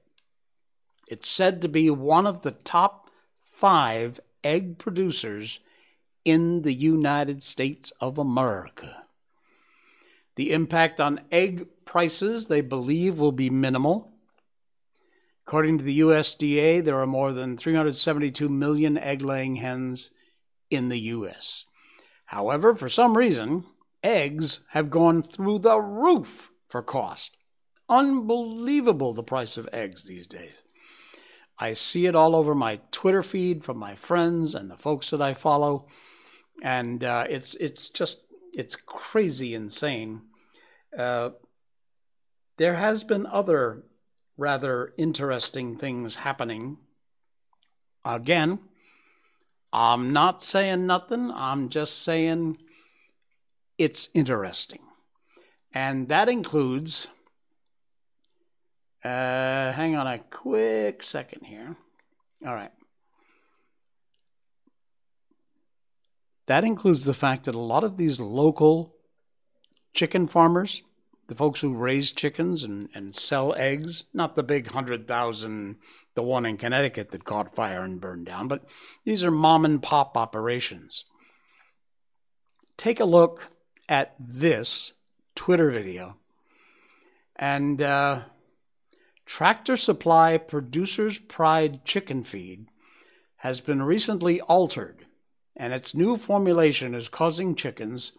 It's 1.07 1.27
said 1.27 1.63
to 1.63 1.67
be 1.67 1.89
one 1.89 2.27
of 2.27 2.43
the 2.43 2.51
top 2.51 3.09
five 3.41 4.19
egg 4.43 4.77
producers 4.77 5.61
in 6.23 6.61
the 6.61 6.75
United 6.75 7.41
States 7.41 7.91
of 7.99 8.19
America. 8.19 9.04
The 10.35 10.51
impact 10.51 10.99
on 10.99 11.21
egg 11.31 11.67
prices, 11.85 12.47
they 12.47 12.61
believe, 12.61 13.17
will 13.17 13.31
be 13.31 13.49
minimal. 13.49 14.11
According 15.47 15.77
to 15.77 15.83
the 15.83 15.99
USDA, 15.99 16.83
there 16.83 16.99
are 16.99 17.07
more 17.07 17.31
than 17.31 17.57
372 17.57 18.49
million 18.49 18.97
egg 18.97 19.21
laying 19.21 19.57
hens 19.57 20.11
in 20.69 20.89
the 20.89 20.99
US. 20.99 21.65
However, 22.25 22.75
for 22.75 22.89
some 22.89 23.15
reason, 23.15 23.65
eggs 24.03 24.61
have 24.69 24.89
gone 24.89 25.21
through 25.21 25.59
the 25.59 25.79
roof 25.79 26.49
for 26.67 26.81
cost. 26.81 27.37
Unbelievable 27.87 29.13
the 29.13 29.23
price 29.23 29.57
of 29.57 29.69
eggs 29.71 30.05
these 30.05 30.27
days. 30.27 30.63
I 31.57 31.73
see 31.73 32.05
it 32.05 32.15
all 32.15 32.35
over 32.35 32.53
my 32.53 32.81
Twitter 32.91 33.23
feed 33.23 33.63
from 33.63 33.77
my 33.77 33.95
friends 33.95 34.55
and 34.55 34.69
the 34.69 34.75
folks 34.75 35.11
that 35.11 35.21
I 35.21 35.33
follow, 35.33 35.87
and 36.61 37.03
uh, 37.03 37.27
it's 37.29 37.55
it's 37.55 37.87
just 37.87 38.24
it's 38.55 38.75
crazy 38.75 39.53
insane. 39.53 40.21
Uh, 40.97 41.31
there 42.57 42.75
has 42.75 43.03
been 43.03 43.25
other 43.25 43.83
rather 44.37 44.93
interesting 44.97 45.77
things 45.77 46.15
happening. 46.15 46.77
Again, 48.03 48.59
I'm 49.73 50.13
not 50.13 50.41
saying 50.41 50.85
nothing, 50.87 51.31
I'm 51.31 51.69
just 51.69 52.01
saying 52.01 52.57
it's 53.77 54.09
interesting. 54.13 54.81
And 55.73 56.07
that 56.07 56.29
includes 56.29 57.07
Uh, 59.05 59.71
hang 59.73 59.95
on 59.95 60.07
a 60.07 60.17
quick 60.17 61.03
second 61.03 61.45
here. 61.45 61.75
All 62.43 62.55
right. 62.55 62.71
That 66.47 66.63
includes 66.63 67.05
the 67.05 67.13
fact 67.13 67.45
that 67.45 67.55
a 67.55 67.59
lot 67.59 67.83
of 67.83 67.97
these 67.97 68.19
local 68.19 68.95
chicken 69.93 70.27
farmers, 70.27 70.83
the 71.27 71.35
folks 71.35 71.61
who 71.61 71.73
raise 71.73 72.11
chickens 72.11 72.63
and, 72.63 72.89
and 72.93 73.15
sell 73.15 73.55
eggs, 73.55 74.03
not 74.13 74.35
the 74.35 74.43
big 74.43 74.67
100,000, 74.67 75.77
the 76.13 76.23
one 76.23 76.45
in 76.45 76.57
Connecticut 76.57 77.11
that 77.11 77.23
caught 77.23 77.55
fire 77.55 77.81
and 77.81 77.99
burned 77.99 78.25
down, 78.25 78.47
but 78.47 78.63
these 79.03 79.23
are 79.23 79.31
mom 79.31 79.65
and 79.65 79.81
pop 79.81 80.15
operations. 80.17 81.05
Take 82.77 82.99
a 82.99 83.05
look 83.05 83.51
at 83.89 84.15
this 84.19 84.93
Twitter 85.35 85.71
video. 85.71 86.17
And 87.35 87.81
uh, 87.81 88.21
Tractor 89.25 89.77
Supply 89.77 90.37
Producer's 90.37 91.17
Pride 91.17 91.83
chicken 91.85 92.23
feed 92.23 92.67
has 93.37 93.61
been 93.61 93.83
recently 93.83 94.39
altered, 94.41 95.04
and 95.55 95.73
its 95.73 95.95
new 95.95 96.17
formulation 96.17 96.93
is 96.93 97.07
causing 97.07 97.55
chickens 97.55 98.11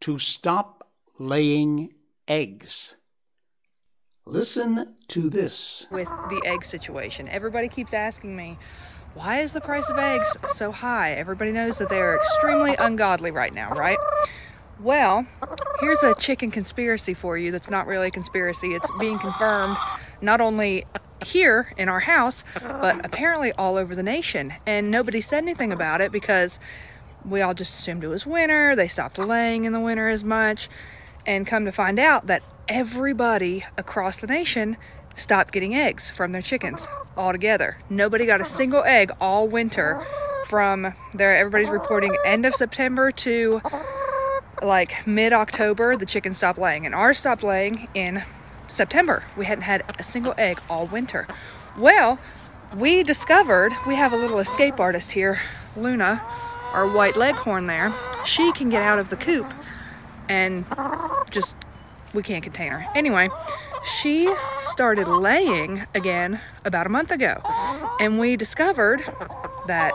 to 0.00 0.18
stop 0.18 0.88
laying 1.18 1.94
eggs. 2.28 2.96
Listen 4.26 4.96
to 5.08 5.28
this. 5.28 5.86
With 5.90 6.08
the 6.30 6.42
egg 6.46 6.64
situation, 6.64 7.28
everybody 7.28 7.68
keeps 7.68 7.92
asking 7.92 8.34
me, 8.34 8.58
why 9.14 9.40
is 9.40 9.52
the 9.52 9.60
price 9.60 9.88
of 9.90 9.98
eggs 9.98 10.36
so 10.54 10.72
high? 10.72 11.12
Everybody 11.12 11.52
knows 11.52 11.78
that 11.78 11.88
they 11.88 12.00
are 12.00 12.16
extremely 12.16 12.74
ungodly 12.76 13.30
right 13.30 13.54
now, 13.54 13.70
right? 13.70 13.98
Well, 14.80 15.24
here's 15.78 16.02
a 16.02 16.14
chicken 16.16 16.50
conspiracy 16.50 17.14
for 17.14 17.38
you 17.38 17.52
that's 17.52 17.70
not 17.70 17.86
really 17.86 18.08
a 18.08 18.10
conspiracy. 18.10 18.74
It's 18.74 18.90
being 18.98 19.18
confirmed 19.18 19.76
not 20.20 20.40
only 20.40 20.84
here 21.24 21.72
in 21.76 21.88
our 21.88 22.00
house, 22.00 22.44
but 22.62 23.04
apparently 23.04 23.52
all 23.52 23.76
over 23.76 23.94
the 23.94 24.02
nation. 24.02 24.54
And 24.66 24.90
nobody 24.90 25.20
said 25.20 25.42
anything 25.42 25.72
about 25.72 26.00
it 26.00 26.12
because 26.12 26.58
we 27.24 27.40
all 27.40 27.54
just 27.54 27.78
assumed 27.78 28.04
it 28.04 28.08
was 28.08 28.26
winter. 28.26 28.76
They 28.76 28.88
stopped 28.88 29.18
laying 29.18 29.64
in 29.64 29.72
the 29.72 29.80
winter 29.80 30.08
as 30.08 30.24
much. 30.24 30.68
And 31.26 31.46
come 31.46 31.64
to 31.64 31.72
find 31.72 31.98
out 31.98 32.26
that 32.26 32.42
everybody 32.68 33.64
across 33.78 34.18
the 34.18 34.26
nation 34.26 34.76
stopped 35.16 35.52
getting 35.52 35.74
eggs 35.74 36.10
from 36.10 36.32
their 36.32 36.42
chickens 36.42 36.86
altogether. 37.16 37.78
Nobody 37.88 38.26
got 38.26 38.40
a 38.40 38.44
single 38.44 38.82
egg 38.84 39.10
all 39.20 39.48
winter 39.48 40.04
from 40.46 40.92
there. 41.14 41.36
Everybody's 41.36 41.70
reporting 41.70 42.14
end 42.26 42.44
of 42.44 42.54
September 42.54 43.10
to 43.12 43.62
like 44.62 45.06
mid-October, 45.06 45.96
the 45.96 46.06
chickens 46.06 46.38
stopped 46.38 46.58
laying, 46.58 46.86
and 46.86 46.94
ours 46.94 47.18
stopped 47.18 47.42
laying 47.42 47.88
in 47.94 48.22
September. 48.68 49.24
We 49.36 49.46
hadn't 49.46 49.62
had 49.62 49.84
a 49.98 50.02
single 50.02 50.34
egg 50.36 50.60
all 50.68 50.86
winter. 50.86 51.26
Well, 51.76 52.18
we 52.74 53.02
discovered 53.02 53.72
we 53.86 53.94
have 53.94 54.12
a 54.12 54.16
little 54.16 54.38
escape 54.38 54.80
artist 54.80 55.12
here, 55.12 55.40
Luna, 55.76 56.22
our 56.72 56.88
white 56.88 57.16
leghorn 57.16 57.66
there. 57.66 57.94
She 58.24 58.52
can 58.52 58.68
get 58.68 58.82
out 58.82 58.98
of 58.98 59.10
the 59.10 59.16
coop 59.16 59.52
and 60.28 60.64
just 61.30 61.54
we 62.12 62.22
can't 62.22 62.42
contain 62.42 62.70
her. 62.70 62.86
Anyway, 62.94 63.28
she 64.00 64.32
started 64.58 65.08
laying 65.08 65.86
again 65.94 66.40
about 66.64 66.86
a 66.86 66.88
month 66.88 67.10
ago, 67.10 67.40
and 68.00 68.18
we 68.18 68.36
discovered 68.36 69.04
that 69.66 69.92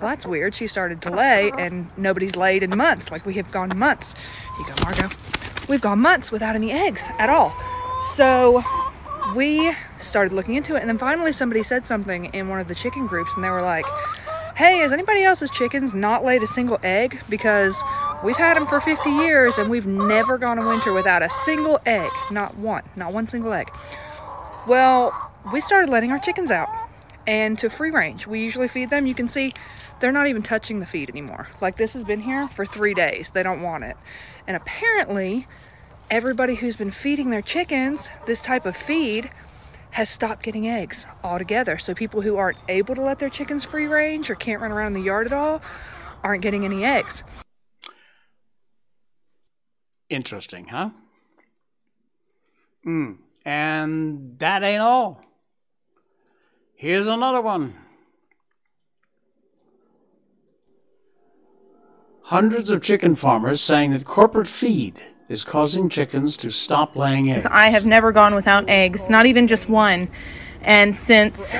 that's 0.00 0.26
weird. 0.26 0.54
She 0.54 0.66
started 0.66 1.00
to 1.02 1.10
lay 1.10 1.50
and 1.58 1.88
nobody's 1.96 2.36
laid 2.36 2.62
in 2.62 2.76
months. 2.76 3.10
Like 3.10 3.24
we 3.24 3.34
have 3.34 3.50
gone 3.50 3.76
months. 3.78 4.14
Here 4.14 4.66
you 4.66 4.74
go, 4.74 4.82
Margot. 4.84 5.08
We've 5.68 5.80
gone 5.80 6.00
months 6.00 6.30
without 6.30 6.54
any 6.54 6.70
eggs 6.70 7.02
at 7.18 7.28
all. 7.28 7.54
So 8.14 8.62
we 9.34 9.72
started 10.00 10.32
looking 10.32 10.54
into 10.54 10.76
it. 10.76 10.80
And 10.80 10.88
then 10.88 10.98
finally 10.98 11.32
somebody 11.32 11.62
said 11.62 11.86
something 11.86 12.26
in 12.26 12.48
one 12.48 12.60
of 12.60 12.68
the 12.68 12.74
chicken 12.74 13.06
groups 13.06 13.32
and 13.34 13.42
they 13.42 13.50
were 13.50 13.62
like, 13.62 13.86
hey, 14.56 14.78
has 14.78 14.92
anybody 14.92 15.24
else's 15.24 15.50
chickens 15.50 15.92
not 15.92 16.24
laid 16.24 16.42
a 16.42 16.46
single 16.46 16.78
egg? 16.82 17.20
Because 17.28 17.76
we've 18.24 18.36
had 18.36 18.56
them 18.56 18.66
for 18.66 18.80
50 18.80 19.10
years 19.10 19.58
and 19.58 19.68
we've 19.68 19.86
never 19.86 20.38
gone 20.38 20.58
a 20.58 20.66
winter 20.66 20.92
without 20.92 21.22
a 21.22 21.30
single 21.42 21.80
egg. 21.84 22.10
Not 22.30 22.56
one, 22.56 22.82
not 22.94 23.12
one 23.12 23.28
single 23.28 23.52
egg. 23.52 23.70
Well, 24.66 25.12
we 25.52 25.60
started 25.60 25.90
letting 25.90 26.12
our 26.12 26.18
chickens 26.18 26.50
out 26.50 26.68
and 27.26 27.58
to 27.58 27.68
free 27.68 27.90
range. 27.90 28.26
We 28.26 28.40
usually 28.42 28.68
feed 28.68 28.90
them. 28.90 29.06
You 29.06 29.14
can 29.14 29.28
see 29.28 29.52
they're 30.00 30.12
not 30.12 30.28
even 30.28 30.42
touching 30.42 30.80
the 30.80 30.86
feed 30.86 31.10
anymore. 31.10 31.48
Like 31.60 31.76
this 31.76 31.94
has 31.94 32.04
been 32.04 32.20
here 32.20 32.48
for 32.48 32.64
three 32.64 32.94
days. 32.94 33.30
They 33.30 33.42
don't 33.42 33.62
want 33.62 33.84
it. 33.84 33.96
And 34.46 34.56
apparently 34.56 35.46
everybody 36.10 36.54
who's 36.54 36.76
been 36.76 36.90
feeding 36.90 37.30
their 37.30 37.42
chickens 37.42 38.08
this 38.26 38.40
type 38.40 38.64
of 38.64 38.76
feed 38.76 39.30
has 39.90 40.10
stopped 40.10 40.42
getting 40.42 40.68
eggs 40.68 41.06
altogether. 41.24 41.78
So 41.78 41.94
people 41.94 42.20
who 42.20 42.36
aren't 42.36 42.58
able 42.68 42.94
to 42.94 43.02
let 43.02 43.18
their 43.18 43.30
chickens 43.30 43.64
free 43.64 43.86
range 43.86 44.28
or 44.28 44.34
can't 44.34 44.60
run 44.60 44.70
around 44.70 44.92
the 44.92 45.00
yard 45.00 45.26
at 45.26 45.32
all 45.32 45.62
aren't 46.22 46.42
getting 46.42 46.64
any 46.64 46.84
eggs. 46.84 47.24
Interesting, 50.08 50.68
huh? 50.68 50.90
Hmm. 52.84 53.12
And 53.44 54.38
that 54.38 54.62
ain't 54.62 54.82
all. 54.82 55.24
Here's 56.78 57.06
another 57.06 57.40
one. 57.40 57.74
Hundreds 62.24 62.70
of 62.70 62.82
chicken 62.82 63.14
farmers 63.14 63.62
saying 63.62 63.92
that 63.92 64.04
corporate 64.04 64.46
feed 64.46 65.00
is 65.30 65.42
causing 65.42 65.88
chickens 65.88 66.36
to 66.36 66.50
stop 66.50 66.94
laying 66.94 67.32
eggs. 67.32 67.46
I 67.46 67.70
have 67.70 67.86
never 67.86 68.12
gone 68.12 68.34
without 68.34 68.68
eggs, 68.68 69.08
not 69.08 69.24
even 69.24 69.48
just 69.48 69.70
one. 69.70 70.08
And 70.60 70.94
since 70.94 71.56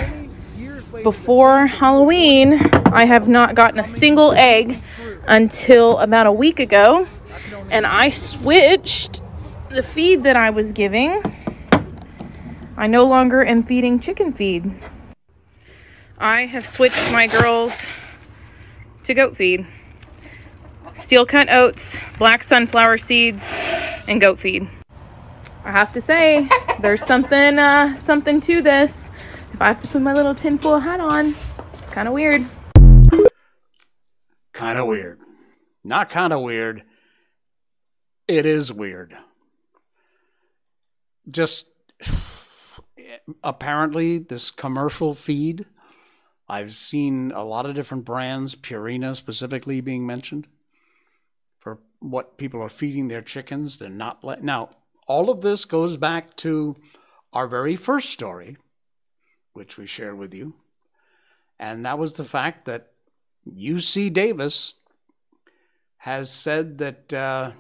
before 1.03 1.67
Halloween, 1.67 2.53
I 2.93 3.07
have 3.07 3.27
not 3.27 3.55
gotten 3.55 3.81
a 3.81 3.85
single 3.85 4.33
egg 4.33 4.77
until 5.27 5.97
about 5.97 6.27
a 6.27 6.33
week 6.33 6.61
ago. 6.61 7.07
And 7.71 7.87
I 7.87 8.11
switched 8.11 9.23
the 9.71 9.83
feed 9.83 10.25
that 10.25 10.37
I 10.37 10.51
was 10.51 10.73
giving. 10.73 11.23
I 12.77 12.87
no 12.87 13.07
longer 13.07 13.43
am 13.43 13.63
feeding 13.63 13.99
chicken 13.99 14.35
feed. 14.35 14.79
I 16.19 16.47
have 16.47 16.67
switched 16.67 17.13
my 17.13 17.27
girls 17.27 17.87
to 19.05 19.15
goat 19.15 19.37
feed 19.37 19.67
steel 20.97 21.27
cut 21.27 21.53
oats, 21.53 21.99
black 22.19 22.43
sunflower 22.43 22.99
seeds, 22.99 24.05
and 24.09 24.21
goat 24.21 24.39
feed. 24.39 24.69
I 25.65 25.71
have 25.73 25.93
to 25.93 26.01
say, 26.01 26.49
there's 26.81 27.05
something 27.05 27.59
uh, 27.59 27.95
something 27.97 28.41
to 28.43 28.63
this. 28.63 29.11
If 29.53 29.61
I 29.61 29.67
have 29.67 29.81
to 29.83 29.89
put 29.89 30.03
my 30.03 30.13
little 30.13 30.35
tinfoil 30.35 30.81
hat 30.81 31.01
on, 31.01 31.35
it's 31.81 31.91
kind 31.91 32.09
of 32.09 32.15
weird. 32.15 32.45
Kind 34.53 34.79
of 34.79 34.87
weird. 34.87 35.21
Not 35.85 36.09
kind 36.11 36.33
of 36.33 36.43
weird. 36.43 36.83
It 38.27 38.47
is 38.47 38.73
weird. 38.73 39.17
Just 41.31 41.67
apparently, 43.45 44.19
this 44.19 44.51
commercial 44.51 45.15
feed, 45.15 45.67
I've 46.49 46.75
seen 46.75 47.33
a 47.33 47.45
lot 47.45 47.67
of 47.67 47.75
different 47.75 48.05
brands, 48.05 48.55
Purina 48.55 49.17
specifically 49.17 49.81
being 49.81 50.07
mentioned 50.07 50.47
for 51.59 51.79
what 51.99 52.39
people 52.39 52.63
are 52.63 52.69
feeding 52.69 53.09
their 53.09 53.23
chickens. 53.23 53.79
They're 53.79 53.89
not 53.89 54.23
let 54.23 54.45
now. 54.45 54.71
All 55.09 55.31
of 55.31 55.41
this 55.41 55.65
goes 55.65 55.97
back 55.97 56.37
to 56.37 56.77
our 57.33 57.49
very 57.49 57.75
first 57.75 58.11
story, 58.11 58.57
which 59.55 59.77
we 59.77 59.87
shared 59.87 60.19
with 60.19 60.35
you, 60.35 60.55
and 61.59 61.85
that 61.85 61.99
was 61.99 62.15
the 62.15 62.25
fact 62.25 62.65
that 62.67 62.93
UC 63.49 64.13
Davis 64.13 64.75
has 65.99 66.31
said 66.31 66.79
that 66.79 67.13
uh, 67.13 67.53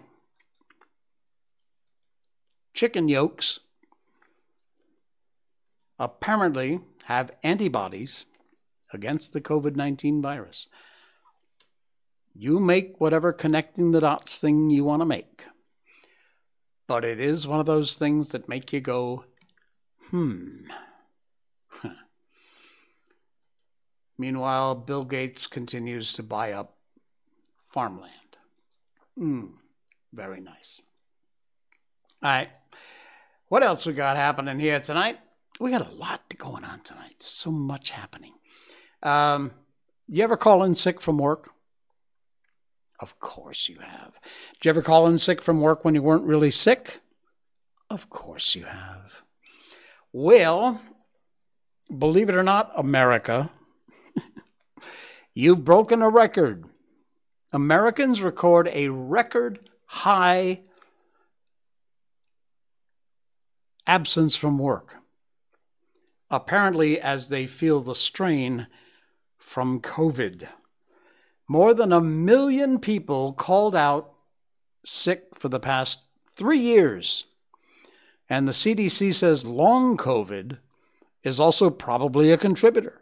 chicken 2.74 3.08
yolks 3.08 3.60
apparently 5.98 6.80
have 7.04 7.32
antibodies 7.42 8.26
against 8.92 9.32
the 9.32 9.40
COVID 9.40 9.76
19 9.76 10.22
virus. 10.22 10.68
You 12.34 12.60
make 12.60 13.00
whatever 13.00 13.32
connecting 13.32 13.92
the 13.92 14.00
dots 14.00 14.38
thing 14.38 14.68
you 14.70 14.84
want 14.84 15.00
to 15.00 15.06
make. 15.06 15.44
But 16.86 17.04
it 17.04 17.20
is 17.20 17.46
one 17.46 17.60
of 17.60 17.66
those 17.66 17.96
things 17.96 18.28
that 18.28 18.48
make 18.48 18.72
you 18.72 18.80
go, 18.80 19.24
hmm. 20.10 20.66
Meanwhile, 24.18 24.76
Bill 24.76 25.04
Gates 25.04 25.46
continues 25.46 26.12
to 26.14 26.22
buy 26.22 26.52
up 26.52 26.76
farmland. 27.68 28.12
Hmm, 29.16 29.46
very 30.12 30.40
nice. 30.40 30.80
All 32.22 32.30
right. 32.30 32.48
What 33.48 33.62
else 33.62 33.86
we 33.86 33.92
got 33.92 34.16
happening 34.16 34.58
here 34.58 34.80
tonight? 34.80 35.18
We 35.60 35.70
got 35.70 35.86
a 35.86 35.94
lot 35.94 36.22
going 36.36 36.64
on 36.64 36.80
tonight. 36.80 37.22
So 37.22 37.50
much 37.50 37.90
happening. 37.90 38.32
Um, 39.02 39.52
you 40.08 40.22
ever 40.24 40.36
call 40.36 40.62
in 40.62 40.74
sick 40.74 41.00
from 41.00 41.18
work? 41.18 41.50
Of 42.98 43.18
course 43.20 43.68
you 43.68 43.78
have. 43.80 44.18
Did 44.54 44.64
you 44.64 44.68
ever 44.70 44.82
call 44.82 45.06
in 45.06 45.18
sick 45.18 45.42
from 45.42 45.60
work 45.60 45.84
when 45.84 45.94
you 45.94 46.02
weren't 46.02 46.24
really 46.24 46.50
sick? 46.50 47.00
Of 47.90 48.08
course 48.08 48.54
you 48.54 48.64
have. 48.64 49.22
Well, 50.12 50.80
believe 51.96 52.28
it 52.28 52.34
or 52.34 52.42
not, 52.42 52.72
America, 52.74 53.50
you've 55.34 55.64
broken 55.64 56.02
a 56.02 56.08
record. 56.08 56.64
Americans 57.52 58.22
record 58.22 58.68
a 58.72 58.88
record 58.88 59.68
high 59.84 60.62
absence 63.86 64.36
from 64.36 64.58
work, 64.58 64.96
apparently, 66.30 67.00
as 67.00 67.28
they 67.28 67.46
feel 67.46 67.80
the 67.80 67.94
strain 67.94 68.66
from 69.46 69.80
COVID. 69.80 70.48
More 71.46 71.72
than 71.72 71.92
a 71.92 72.00
million 72.00 72.80
people 72.80 73.32
called 73.32 73.76
out 73.76 74.12
sick 74.84 75.28
for 75.38 75.48
the 75.48 75.60
past 75.60 76.00
three 76.34 76.58
years. 76.58 77.26
And 78.28 78.48
the 78.48 78.52
CDC 78.52 79.14
says 79.14 79.46
long 79.46 79.96
COVID 79.96 80.58
is 81.22 81.38
also 81.38 81.70
probably 81.70 82.32
a 82.32 82.36
contributor. 82.36 83.00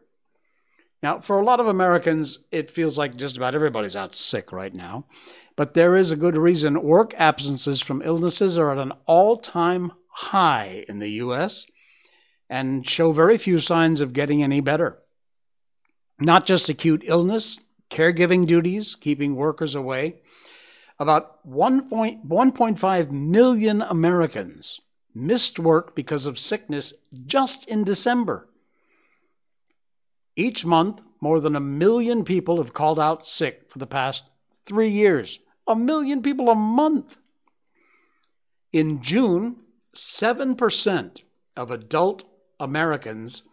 Now, 1.02 1.20
for 1.20 1.40
a 1.40 1.44
lot 1.44 1.61
of 1.61 1.66
Americans, 1.66 2.40
it 2.52 2.70
feels 2.70 2.98
like 2.98 3.16
just 3.16 3.38
about 3.38 3.54
everybody's 3.54 3.96
out 3.96 4.14
sick 4.14 4.52
right 4.52 4.74
now. 4.74 5.07
But 5.57 5.72
there 5.72 5.96
is 5.96 6.12
a 6.12 6.16
good 6.16 6.37
reason 6.37 6.83
work 6.83 7.14
absences 7.16 7.80
from 7.80 8.02
illnesses 8.04 8.59
are 8.59 8.70
at 8.70 8.78
an 8.78 8.92
all 9.07 9.38
time 9.38 9.92
high 10.09 10.85
in 10.90 10.98
the 10.98 11.11
U.S. 11.12 11.66
and 12.50 12.87
show 12.87 13.12
very 13.12 13.38
few 13.38 13.59
signs 13.61 14.02
of 14.02 14.12
getting 14.12 14.42
any 14.42 14.61
better. 14.61 14.98
Not 16.18 16.46
just 16.46 16.68
acute 16.68 17.03
illness, 17.05 17.59
caregiving 17.90 18.46
duties, 18.46 18.94
keeping 18.94 19.37
workers 19.37 19.74
away. 19.74 20.16
About 20.98 21.46
1.5 21.48 23.11
million 23.11 23.83
Americans 23.83 24.81
missed 25.14 25.59
work 25.59 25.94
because 25.94 26.27
of 26.27 26.38
sickness 26.38 26.94
just 27.27 27.66
in 27.68 27.85
December. 27.85 28.48
Each 30.37 30.64
month, 30.64 31.03
more 31.20 31.40
than 31.40 31.57
a 31.57 31.61
million 31.61 32.24
people 32.24 32.59
have 32.59 32.72
called 32.72 32.98
out 33.00 33.27
sick 33.27 33.70
for 33.70 33.79
the 33.79 33.87
past 33.87 34.24
three 34.66 34.90
years. 34.90 35.40
A 35.66 35.77
million 35.77 36.22
people 36.22 36.50
a 36.50 36.55
month. 36.55 37.18
In 38.72 39.03
June, 39.03 39.57
7% 39.94 41.22
of 41.57 41.70
adult 41.70 42.24
Americans 42.59 43.44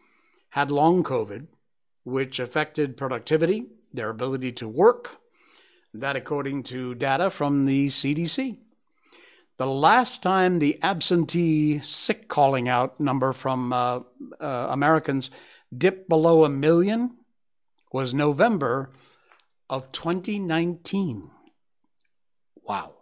had 0.50 0.72
long 0.72 1.04
COVID, 1.04 1.48
which 2.04 2.40
affected 2.40 2.98
productivity, 2.98 3.68
their 3.94 4.10
ability 4.10 4.52
to 4.54 4.68
work, 4.68 5.18
that 5.94 6.16
according 6.16 6.64
to 6.64 6.96
data 6.96 7.30
from 7.30 7.66
the 7.66 7.88
CDC. 7.88 8.58
The 9.58 9.66
last 9.68 10.24
time 10.24 10.60
the 10.60 10.82
absentee 10.82 11.80
sick 11.82 12.28
calling 12.28 12.68
out 12.68 13.00
number 13.00 13.34
from 13.34 13.72
uh, 13.72 14.00
uh, 14.40 14.68
Americans 14.70 15.30
dipped 15.76 16.10
below 16.10 16.44
a 16.44 16.50
million 16.50 17.18
was 17.92 18.14
November 18.14 18.92
of 19.70 19.92
2019. 19.92 21.30
Wow. 22.64 22.96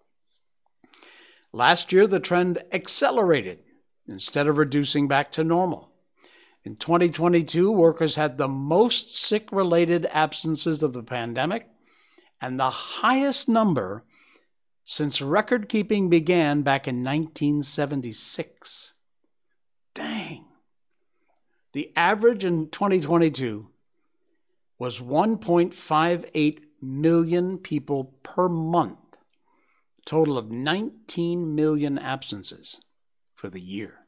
Last 1.51 1.93
year, 1.93 2.07
the 2.07 2.19
trend 2.19 2.63
accelerated 2.71 3.59
instead 4.07 4.47
of 4.47 4.57
reducing 4.57 5.07
back 5.07 5.31
to 5.33 5.43
normal. 5.43 5.88
In 6.65 6.75
2022, 6.75 7.71
workers 7.71 8.15
had 8.15 8.37
the 8.37 8.47
most 8.47 9.15
sick 9.15 9.51
related 9.51 10.05
absences 10.07 10.83
of 10.83 10.93
the 10.93 11.03
pandemic 11.03 11.67
and 12.41 12.59
the 12.59 12.69
highest 12.69 13.47
number 13.47 14.03
since 14.83 15.21
record 15.21 15.69
keeping 15.69 16.09
began 16.09 16.61
back 16.61 16.87
in 16.87 17.03
1976. 17.03 18.93
Dang. 19.93 20.45
The 21.73 21.93
average 21.95 22.43
in 22.43 22.69
2022 22.69 23.69
was 24.77 24.99
1.58 24.99 26.59
million 26.81 27.57
people 27.57 28.15
per 28.23 28.49
month, 28.49 29.17
a 29.99 30.01
total 30.05 30.37
of 30.37 30.49
19 30.49 31.53
million 31.53 31.97
absences 31.97 32.79
for 33.35 33.49
the 33.49 33.61
year. 33.61 33.98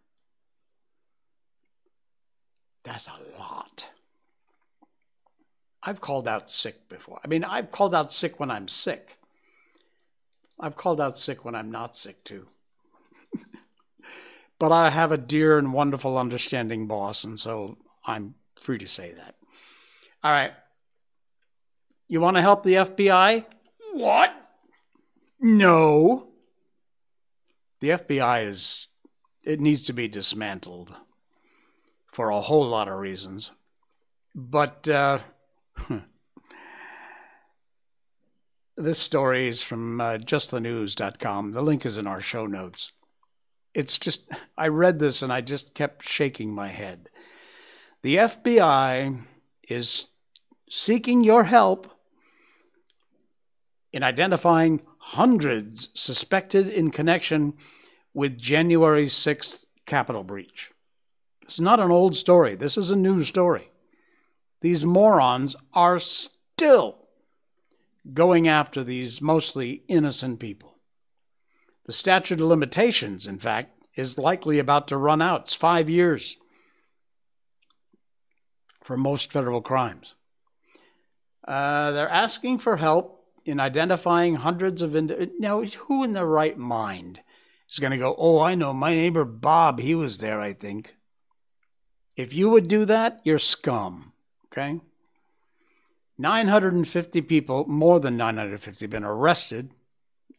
That's 2.83 3.07
a 3.07 3.39
lot. 3.39 3.89
I've 5.83 6.01
called 6.01 6.27
out 6.27 6.49
sick 6.49 6.87
before. 6.89 7.19
I 7.23 7.27
mean, 7.27 7.43
I've 7.43 7.71
called 7.71 7.95
out 7.95 8.11
sick 8.11 8.39
when 8.39 8.51
I'm 8.51 8.67
sick. 8.67 9.17
I've 10.59 10.75
called 10.75 11.01
out 11.01 11.17
sick 11.17 11.43
when 11.43 11.55
I'm 11.55 11.71
not 11.71 11.95
sick 11.97 12.23
too. 12.23 12.47
but 14.59 14.71
I 14.71 14.91
have 14.91 15.11
a 15.11 15.17
dear 15.17 15.57
and 15.57 15.73
wonderful, 15.73 16.17
understanding 16.17 16.85
boss, 16.85 17.23
and 17.23 17.39
so 17.39 17.77
I'm 18.05 18.35
free 18.59 18.77
to 18.77 18.87
say 18.87 19.13
that. 19.13 19.35
All 20.23 20.31
right. 20.31 20.51
You 22.07 22.21
want 22.21 22.37
to 22.37 22.41
help 22.41 22.63
the 22.63 22.73
FBI? 22.73 23.45
What? 23.93 24.31
No. 25.39 26.27
The 27.79 27.89
FBI 27.89 28.45
is, 28.45 28.87
it 29.43 29.59
needs 29.59 29.81
to 29.83 29.93
be 29.93 30.07
dismantled 30.07 30.95
for 32.21 32.29
a 32.29 32.39
whole 32.39 32.67
lot 32.67 32.87
of 32.87 32.99
reasons. 32.99 33.51
But, 34.35 34.87
uh, 34.87 35.17
This 38.77 38.99
story 38.99 39.47
is 39.47 39.63
from 39.63 39.99
uh, 39.99 40.17
justthenews.com. 40.17 41.51
The 41.51 41.63
link 41.63 41.83
is 41.83 41.97
in 41.97 42.05
our 42.05 42.21
show 42.21 42.45
notes. 42.45 42.91
It's 43.73 43.97
just, 43.97 44.29
I 44.55 44.67
read 44.67 44.99
this 44.99 45.23
and 45.23 45.33
I 45.33 45.41
just 45.41 45.73
kept 45.73 46.07
shaking 46.07 46.53
my 46.53 46.67
head. 46.67 47.09
The 48.03 48.17
FBI 48.17 49.23
is 49.67 50.07
seeking 50.69 51.23
your 51.23 51.45
help 51.45 51.91
in 53.91 54.03
identifying 54.03 54.81
hundreds 54.99 55.89
suspected 55.95 56.67
in 56.67 56.91
connection 56.91 57.53
with 58.13 58.39
January 58.39 59.07
6th 59.07 59.65
Capitol 59.87 60.23
breach. 60.23 60.71
It's 61.51 61.59
not 61.59 61.81
an 61.81 61.91
old 61.91 62.15
story. 62.15 62.55
This 62.55 62.77
is 62.77 62.91
a 62.91 62.95
new 62.95 63.25
story. 63.25 63.71
These 64.61 64.85
morons 64.85 65.53
are 65.73 65.99
still 65.99 67.09
going 68.13 68.47
after 68.47 68.85
these 68.85 69.21
mostly 69.21 69.83
innocent 69.89 70.39
people. 70.39 70.77
The 71.87 71.91
statute 71.91 72.39
of 72.39 72.47
limitations, 72.47 73.27
in 73.27 73.37
fact, 73.37 73.85
is 73.95 74.17
likely 74.17 74.59
about 74.59 74.87
to 74.87 74.97
run 74.97 75.21
out. 75.21 75.41
It's 75.41 75.53
five 75.53 75.89
years 75.89 76.37
for 78.81 78.95
most 78.95 79.33
federal 79.33 79.61
crimes. 79.61 80.15
Uh, 81.45 81.91
they're 81.91 82.07
asking 82.07 82.59
for 82.59 82.77
help 82.77 83.25
in 83.43 83.59
identifying 83.59 84.35
hundreds 84.35 84.81
of. 84.81 84.95
Ind- 84.95 85.31
now, 85.37 85.61
who 85.63 86.05
in 86.05 86.13
their 86.13 86.25
right 86.25 86.57
mind 86.57 87.19
is 87.69 87.79
going 87.79 87.91
to 87.91 87.97
go, 87.97 88.15
Oh, 88.17 88.39
I 88.39 88.55
know, 88.55 88.71
my 88.71 88.91
neighbor 88.91 89.25
Bob, 89.25 89.81
he 89.81 89.93
was 89.93 90.19
there, 90.19 90.39
I 90.39 90.53
think. 90.53 90.95
If 92.21 92.35
you 92.35 92.51
would 92.51 92.67
do 92.67 92.85
that, 92.85 93.19
you're 93.23 93.39
scum. 93.39 94.13
Okay? 94.45 94.79
950 96.19 97.21
people, 97.23 97.65
more 97.67 97.99
than 97.99 98.15
950, 98.15 98.85
been 98.85 99.03
arrested, 99.03 99.71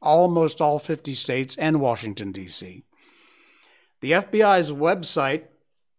almost 0.01 0.61
all 0.61 0.79
50 0.79 1.13
states 1.15 1.57
and 1.57 1.81
Washington, 1.81 2.31
D.C. 2.31 2.85
The 4.01 4.13
FBI's 4.13 4.71
website 4.71 5.47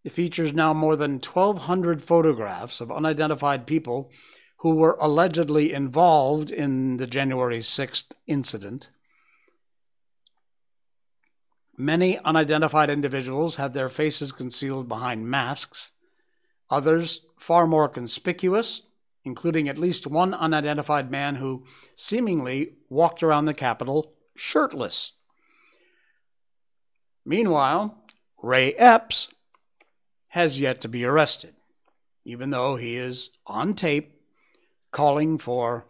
features 0.08 0.54
now 0.54 0.74
more 0.74 0.96
than 0.96 1.20
1,200 1.20 2.02
photographs 2.02 2.80
of 2.80 2.90
unidentified 2.90 3.68
people 3.68 4.10
who 4.60 4.76
were 4.76 4.96
allegedly 5.02 5.74
involved 5.74 6.50
in 6.50 6.96
the 6.96 7.08
January 7.08 7.60
6th 7.60 8.12
incident. 8.26 8.90
Many 11.78 12.20
unidentified 12.20 12.90
individuals 12.90 13.56
had 13.56 13.74
their 13.74 13.90
faces 13.90 14.32
concealed 14.32 14.88
behind 14.88 15.30
masks. 15.30 15.92
Others, 16.70 17.26
far 17.38 17.66
more 17.66 17.90
conspicuous, 17.90 18.88
including 19.24 19.68
at 19.68 19.78
least 19.78 20.06
one 20.06 20.34
unidentified 20.34 21.10
man 21.10 21.36
who 21.36 21.66
seemingly 21.96 22.74
walked 22.90 23.24
around 23.24 23.46
the 23.46 23.54
Capitol 23.54 24.14
shirtless. 24.36 25.14
Meanwhile, 27.26 27.98
Ray 28.42 28.74
Epps 28.74 29.34
has 30.30 30.60
yet 30.60 30.82
to 30.82 30.88
be 30.88 31.06
arrested, 31.06 31.56
even 32.26 32.50
though 32.50 32.76
he 32.76 32.98
is 32.98 33.30
on 33.48 33.74
tape 33.74 34.20
calling 34.92 35.38
for 35.38 35.88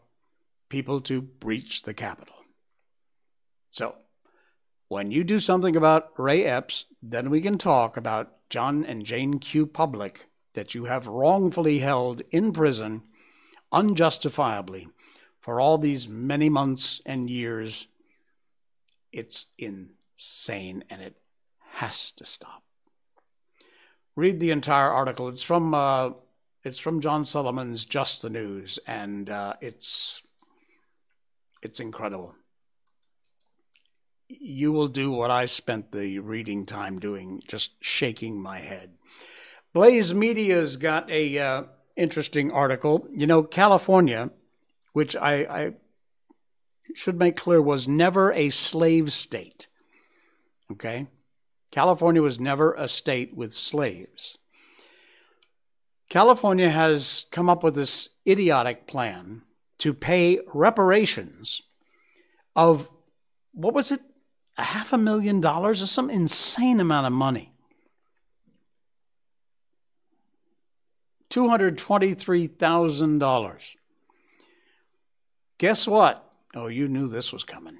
people 0.69 1.01
to 1.01 1.21
breach 1.21 1.83
the 1.83 1.93
Capitol. 1.93 2.35
So, 3.69 3.95
when 4.93 5.09
you 5.09 5.23
do 5.23 5.39
something 5.39 5.75
about 5.75 6.11
Ray 6.19 6.45
Epps, 6.45 6.85
then 7.01 7.31
we 7.31 7.41
can 7.41 7.57
talk 7.57 7.97
about 7.97 8.31
John 8.51 8.85
and 8.85 9.03
Jane 9.03 9.39
Q. 9.39 9.65
Public 9.65 10.27
that 10.53 10.75
you 10.75 10.85
have 10.85 11.07
wrongfully 11.07 11.79
held 11.79 12.21
in 12.29 12.53
prison 12.53 13.01
unjustifiably 13.71 14.87
for 15.41 15.59
all 15.59 15.79
these 15.79 16.07
many 16.07 16.47
months 16.47 17.01
and 17.07 17.27
years. 17.27 17.87
It's 19.11 19.47
insane 19.57 20.83
and 20.91 21.01
it 21.01 21.15
has 21.71 22.11
to 22.11 22.23
stop. 22.23 22.61
read 24.15 24.39
the 24.39 24.51
entire 24.51 24.91
article. 24.91 25.27
It's 25.27 25.41
from 25.41 25.73
uh, 25.73 26.11
it's 26.63 26.77
from 26.77 27.01
John 27.01 27.23
Solomon's 27.23 27.83
Just 27.83 28.21
the 28.21 28.29
News, 28.29 28.77
and 28.85 29.27
uh, 29.27 29.55
it's 29.59 30.21
it's 31.63 31.79
incredible. 31.79 32.35
You 34.39 34.71
will 34.71 34.87
do 34.87 35.11
what 35.11 35.31
I 35.31 35.45
spent 35.45 35.91
the 35.91 36.19
reading 36.19 36.65
time 36.65 36.99
doing, 36.99 37.41
just 37.47 37.83
shaking 37.83 38.41
my 38.41 38.59
head. 38.59 38.91
Blaze 39.73 40.13
Media's 40.13 40.77
got 40.77 41.09
a 41.09 41.37
uh, 41.37 41.63
interesting 41.95 42.51
article. 42.51 43.07
You 43.11 43.27
know, 43.27 43.43
California, 43.43 44.31
which 44.93 45.15
I, 45.15 45.33
I 45.33 45.73
should 46.93 47.17
make 47.17 47.35
clear 47.35 47.61
was 47.61 47.87
never 47.87 48.31
a 48.31 48.49
slave 48.49 49.11
state. 49.11 49.67
Okay? 50.71 51.07
California 51.71 52.21
was 52.21 52.39
never 52.39 52.73
a 52.73 52.87
state 52.87 53.35
with 53.35 53.53
slaves. 53.53 54.37
California 56.09 56.69
has 56.69 57.25
come 57.31 57.49
up 57.49 57.63
with 57.63 57.75
this 57.75 58.09
idiotic 58.27 58.85
plan 58.85 59.41
to 59.79 59.93
pay 59.93 60.39
reparations 60.53 61.63
of 62.55 62.89
what 63.53 63.73
was 63.73 63.91
it? 63.91 64.01
A 64.57 64.63
half 64.63 64.93
a 64.93 64.97
million 64.97 65.41
dollars 65.41 65.81
is 65.81 65.91
some 65.91 66.09
insane 66.09 66.79
amount 66.79 67.07
of 67.07 67.13
money. 67.13 67.51
$223,000. 71.31 73.75
Guess 75.57 75.87
what? 75.87 76.31
Oh, 76.53 76.67
you 76.67 76.87
knew 76.87 77.07
this 77.07 77.33
was 77.33 77.43
coming. 77.43 77.79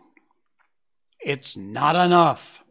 It's 1.20 1.56
not 1.56 1.96
enough. 1.96 2.64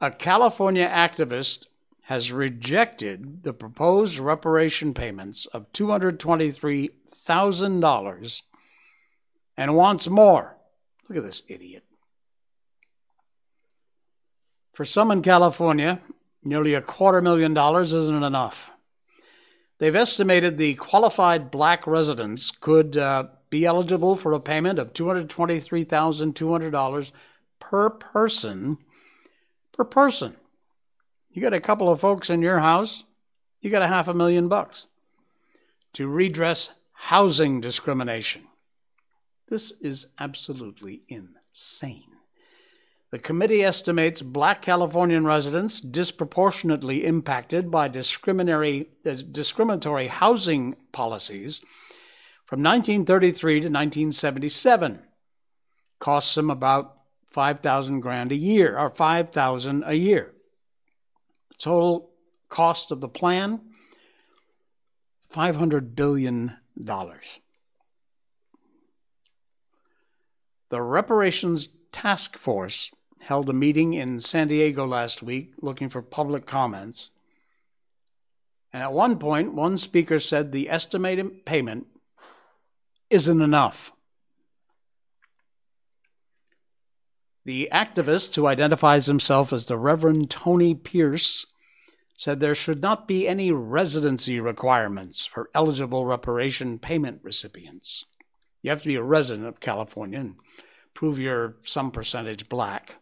A 0.00 0.10
California 0.10 0.88
activist 0.88 1.66
has 2.02 2.32
rejected 2.32 3.42
the 3.42 3.52
proposed 3.52 4.18
reparation 4.18 4.94
payments 4.94 5.44
of 5.46 5.70
$223,000 5.72 8.42
and 9.56 9.74
wants 9.74 10.08
more. 10.08 10.56
Look 11.08 11.18
at 11.18 11.24
this 11.24 11.42
idiot. 11.48 11.85
For 14.76 14.84
some 14.84 15.10
in 15.10 15.22
California, 15.22 16.00
nearly 16.44 16.74
a 16.74 16.82
quarter 16.82 17.22
million 17.22 17.54
dollars 17.54 17.94
isn't 17.94 18.22
enough. 18.22 18.70
They've 19.78 19.96
estimated 19.96 20.58
the 20.58 20.74
qualified 20.74 21.50
black 21.50 21.86
residents 21.86 22.50
could 22.50 22.98
uh, 22.98 23.28
be 23.48 23.64
eligible 23.64 24.16
for 24.16 24.34
a 24.34 24.38
payment 24.38 24.78
of 24.78 24.92
$223,200 24.92 27.12
per 27.58 27.88
person 27.88 28.76
per 29.72 29.84
person. 29.84 30.36
You 31.30 31.40
got 31.40 31.54
a 31.54 31.60
couple 31.60 31.88
of 31.88 31.98
folks 31.98 32.28
in 32.28 32.42
your 32.42 32.58
house, 32.58 33.04
you 33.62 33.70
got 33.70 33.80
a 33.80 33.86
half 33.86 34.08
a 34.08 34.14
million 34.14 34.46
bucks 34.46 34.84
to 35.94 36.06
redress 36.06 36.74
housing 36.92 37.62
discrimination. 37.62 38.42
This 39.48 39.70
is 39.80 40.08
absolutely 40.18 41.00
insane. 41.08 42.15
The 43.12 43.18
committee 43.20 43.62
estimates 43.62 44.20
black 44.20 44.62
Californian 44.62 45.24
residents 45.24 45.80
disproportionately 45.80 47.04
impacted 47.04 47.70
by 47.70 47.86
discriminatory, 47.86 48.88
uh, 49.06 49.14
discriminatory 49.30 50.08
housing 50.08 50.76
policies 50.90 51.60
from 52.46 52.62
1933 52.62 53.54
to 53.54 53.66
1977. 53.68 55.02
Costs 56.00 56.34
them 56.34 56.50
about 56.50 56.96
5,000 57.30 58.00
grand 58.00 58.32
a 58.32 58.36
year, 58.36 58.76
or 58.76 58.90
5,000 58.90 59.84
a 59.86 59.94
year. 59.94 60.32
Total 61.58 62.10
cost 62.48 62.90
of 62.90 63.00
the 63.00 63.08
plan 63.08 63.60
$500 65.32 65.94
billion. 65.94 66.56
The 70.68 70.82
Reparations 70.82 71.68
Task 71.92 72.36
Force 72.36 72.90
held 73.26 73.48
a 73.48 73.52
meeting 73.52 73.92
in 73.92 74.20
San 74.20 74.46
Diego 74.46 74.86
last 74.86 75.20
week 75.20 75.50
looking 75.60 75.88
for 75.88 76.00
public 76.00 76.46
comments. 76.46 77.08
And 78.72 78.84
at 78.84 78.92
one 78.92 79.18
point, 79.18 79.52
one 79.52 79.76
speaker 79.76 80.20
said 80.20 80.52
the 80.52 80.70
estimated 80.70 81.44
payment 81.44 81.88
isn't 83.10 83.42
enough. 83.42 83.90
The 87.44 87.68
activist, 87.72 88.36
who 88.36 88.46
identifies 88.46 89.06
himself 89.06 89.52
as 89.52 89.66
the 89.66 89.76
Reverend 89.76 90.30
Tony 90.30 90.74
Pierce, 90.74 91.46
said 92.16 92.38
there 92.38 92.54
should 92.54 92.80
not 92.80 93.08
be 93.08 93.26
any 93.26 93.50
residency 93.50 94.38
requirements 94.38 95.26
for 95.26 95.50
eligible 95.52 96.06
reparation 96.06 96.78
payment 96.78 97.20
recipients. 97.24 98.04
You 98.62 98.70
have 98.70 98.82
to 98.82 98.88
be 98.88 98.96
a 98.96 99.02
resident 99.02 99.48
of 99.48 99.58
California 99.58 100.20
and 100.20 100.36
prove 100.94 101.18
you're 101.18 101.56
some 101.62 101.90
percentage 101.90 102.48
black. 102.48 102.96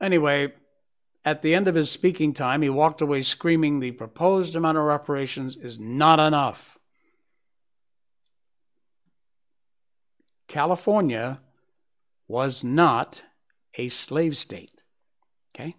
Anyway, 0.00 0.52
at 1.24 1.42
the 1.42 1.54
end 1.54 1.68
of 1.68 1.74
his 1.74 1.90
speaking 1.90 2.32
time, 2.32 2.62
he 2.62 2.70
walked 2.70 3.00
away 3.00 3.22
screaming 3.22 3.80
the 3.80 3.92
proposed 3.92 4.56
amount 4.56 4.78
of 4.78 4.84
reparations 4.84 5.56
is 5.56 5.78
not 5.78 6.18
enough. 6.18 6.78
California 10.48 11.40
was 12.26 12.64
not 12.64 13.24
a 13.74 13.88
slave 13.88 14.36
state. 14.36 14.82
Okay? 15.54 15.76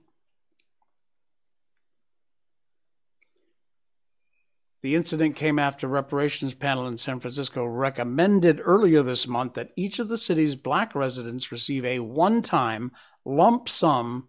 The 4.81 4.95
incident 4.95 5.35
came 5.35 5.59
after 5.59 5.87
reparations 5.87 6.53
panel 6.53 6.87
in 6.87 6.97
San 6.97 7.19
Francisco 7.19 7.65
recommended 7.65 8.61
earlier 8.63 9.03
this 9.03 9.27
month 9.27 9.53
that 9.55 9.71
each 9.75 9.99
of 9.99 10.07
the 10.07 10.17
city's 10.17 10.55
black 10.55 10.95
residents 10.95 11.51
receive 11.51 11.83
a 11.83 11.99
one-time 11.99 12.91
lump 13.25 13.69
sum 13.69 14.27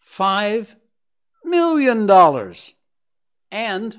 5 0.00 0.76
million 1.44 2.06
dollars 2.06 2.74
and 3.50 3.98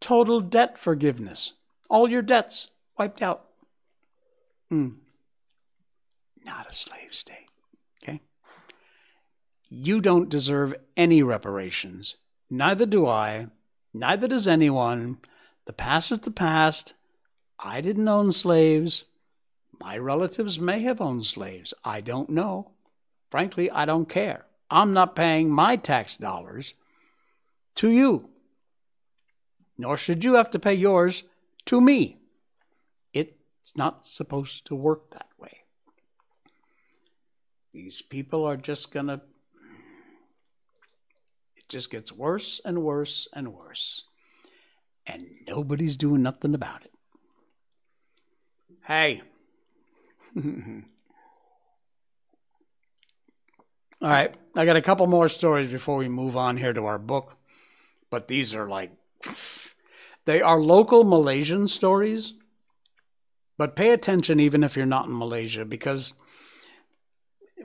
total 0.00 0.40
debt 0.40 0.78
forgiveness. 0.78 1.54
All 1.88 2.08
your 2.08 2.22
debts 2.22 2.68
wiped 2.98 3.22
out. 3.22 3.44
Hmm 4.68 4.90
not 6.44 6.68
a 6.68 6.72
slave 6.72 7.12
state. 7.14 7.48
Okay? 8.02 8.20
You 9.68 10.00
don't 10.00 10.28
deserve 10.28 10.74
any 10.96 11.22
reparations. 11.22 12.16
Neither 12.50 12.86
do 12.86 13.06
I. 13.06 13.48
Neither 13.94 14.28
does 14.28 14.46
anyone. 14.48 15.18
The 15.66 15.72
past 15.72 16.10
is 16.10 16.20
the 16.20 16.30
past. 16.30 16.94
I 17.58 17.80
didn't 17.80 18.08
own 18.08 18.32
slaves. 18.32 19.04
My 19.80 19.96
relatives 19.96 20.58
may 20.58 20.80
have 20.80 21.00
owned 21.00 21.26
slaves. 21.26 21.74
I 21.84 22.00
don't 22.00 22.30
know. 22.30 22.71
Frankly, 23.32 23.70
I 23.70 23.86
don't 23.86 24.10
care. 24.10 24.44
I'm 24.70 24.92
not 24.92 25.16
paying 25.16 25.48
my 25.48 25.76
tax 25.76 26.18
dollars 26.18 26.74
to 27.76 27.88
you. 27.88 28.28
Nor 29.78 29.96
should 29.96 30.22
you 30.22 30.34
have 30.34 30.50
to 30.50 30.58
pay 30.58 30.74
yours 30.74 31.24
to 31.64 31.80
me. 31.80 32.18
It's 33.14 33.74
not 33.74 34.04
supposed 34.04 34.66
to 34.66 34.74
work 34.74 35.12
that 35.12 35.30
way. 35.38 35.60
These 37.72 38.02
people 38.02 38.44
are 38.44 38.58
just 38.58 38.92
going 38.92 39.06
to. 39.06 39.22
It 41.56 41.70
just 41.70 41.90
gets 41.90 42.12
worse 42.12 42.60
and 42.66 42.82
worse 42.82 43.28
and 43.32 43.54
worse. 43.54 44.04
And 45.06 45.24
nobody's 45.48 45.96
doing 45.96 46.22
nothing 46.22 46.54
about 46.54 46.84
it. 46.84 46.92
Hey. 48.84 49.22
All 54.02 54.08
right, 54.08 54.34
I 54.56 54.64
got 54.64 54.76
a 54.76 54.82
couple 54.82 55.06
more 55.06 55.28
stories 55.28 55.70
before 55.70 55.96
we 55.96 56.08
move 56.08 56.36
on 56.36 56.56
here 56.56 56.72
to 56.72 56.84
our 56.86 56.98
book, 56.98 57.36
but 58.10 58.26
these 58.28 58.54
are 58.54 58.68
like 58.68 58.92
they 60.24 60.40
are 60.40 60.60
local 60.60 61.04
Malaysian 61.04 61.68
stories. 61.68 62.34
But 63.58 63.76
pay 63.76 63.90
attention 63.90 64.40
even 64.40 64.64
if 64.64 64.76
you're 64.76 64.86
not 64.86 65.06
in 65.06 65.16
Malaysia 65.16 65.64
because 65.64 66.14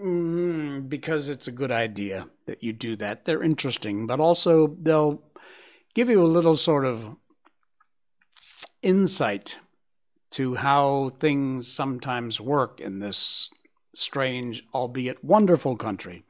Mm, 0.02 0.90
because 0.90 1.30
it's 1.30 1.48
a 1.48 1.52
good 1.52 1.72
idea 1.72 2.28
that 2.46 2.64
you 2.64 2.72
do 2.74 2.96
that. 2.98 3.26
They're 3.26 3.44
interesting, 3.44 4.06
but 4.06 4.20
also 4.20 4.68
they'll 4.80 5.24
give 5.96 6.10
you 6.10 6.22
a 6.22 6.26
little 6.26 6.56
sort 6.56 6.86
of 6.86 7.16
insight 8.84 9.58
to 10.32 10.56
how 10.56 11.10
things 11.20 11.68
sometimes 11.68 12.40
work 12.40 12.80
in 12.80 13.00
this 13.00 13.50
strange, 13.94 14.64
albeit 14.74 15.24
wonderful 15.24 15.76
country 15.76 16.24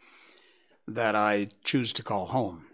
that 0.88 1.16
I 1.16 1.50
choose 1.64 1.92
to 1.94 2.04
call 2.04 2.28
home. 2.28 2.66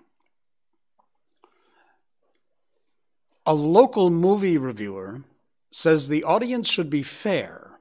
A 3.46 3.54
local 3.54 4.10
movie 4.10 4.58
reviewer 4.58 5.24
says 5.72 6.08
the 6.08 6.24
audience 6.24 6.70
should 6.70 6.90
be 6.90 7.04
fair 7.04 7.80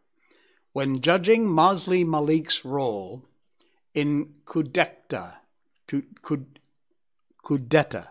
when 0.73 1.01
judging 1.01 1.47
Masli 1.47 2.05
Malik's 2.05 2.64
role 2.64 3.25
in 3.95 4.35
Kudekta, 4.47 5.35
Kudeta. 7.45 8.09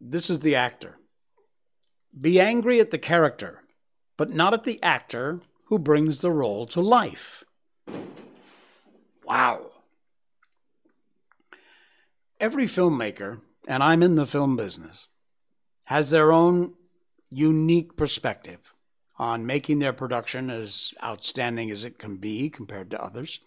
This 0.00 0.30
is 0.30 0.40
the 0.40 0.54
actor. 0.54 0.98
Be 2.20 2.38
angry 2.38 2.78
at 2.78 2.90
the 2.90 2.98
character, 2.98 3.62
but 4.16 4.30
not 4.30 4.52
at 4.54 4.64
the 4.64 4.82
actor 4.82 5.40
who 5.64 5.78
brings 5.78 6.20
the 6.20 6.30
role 6.30 6.66
to 6.66 6.80
life. 6.80 7.42
Wow. 9.24 9.70
Every 12.40 12.66
filmmaker, 12.66 13.40
and 13.66 13.82
I'm 13.82 14.02
in 14.02 14.14
the 14.14 14.26
film 14.26 14.56
business, 14.56 15.08
has 15.86 16.10
their 16.10 16.30
own 16.30 16.74
unique 17.30 17.96
perspective 17.96 18.74
on 19.18 19.44
making 19.44 19.80
their 19.80 19.92
production 19.92 20.48
as 20.48 20.94
outstanding 21.02 21.70
as 21.70 21.84
it 21.84 21.98
can 21.98 22.16
be 22.16 22.48
compared 22.48 22.90
to 22.90 23.02
others. 23.02 23.40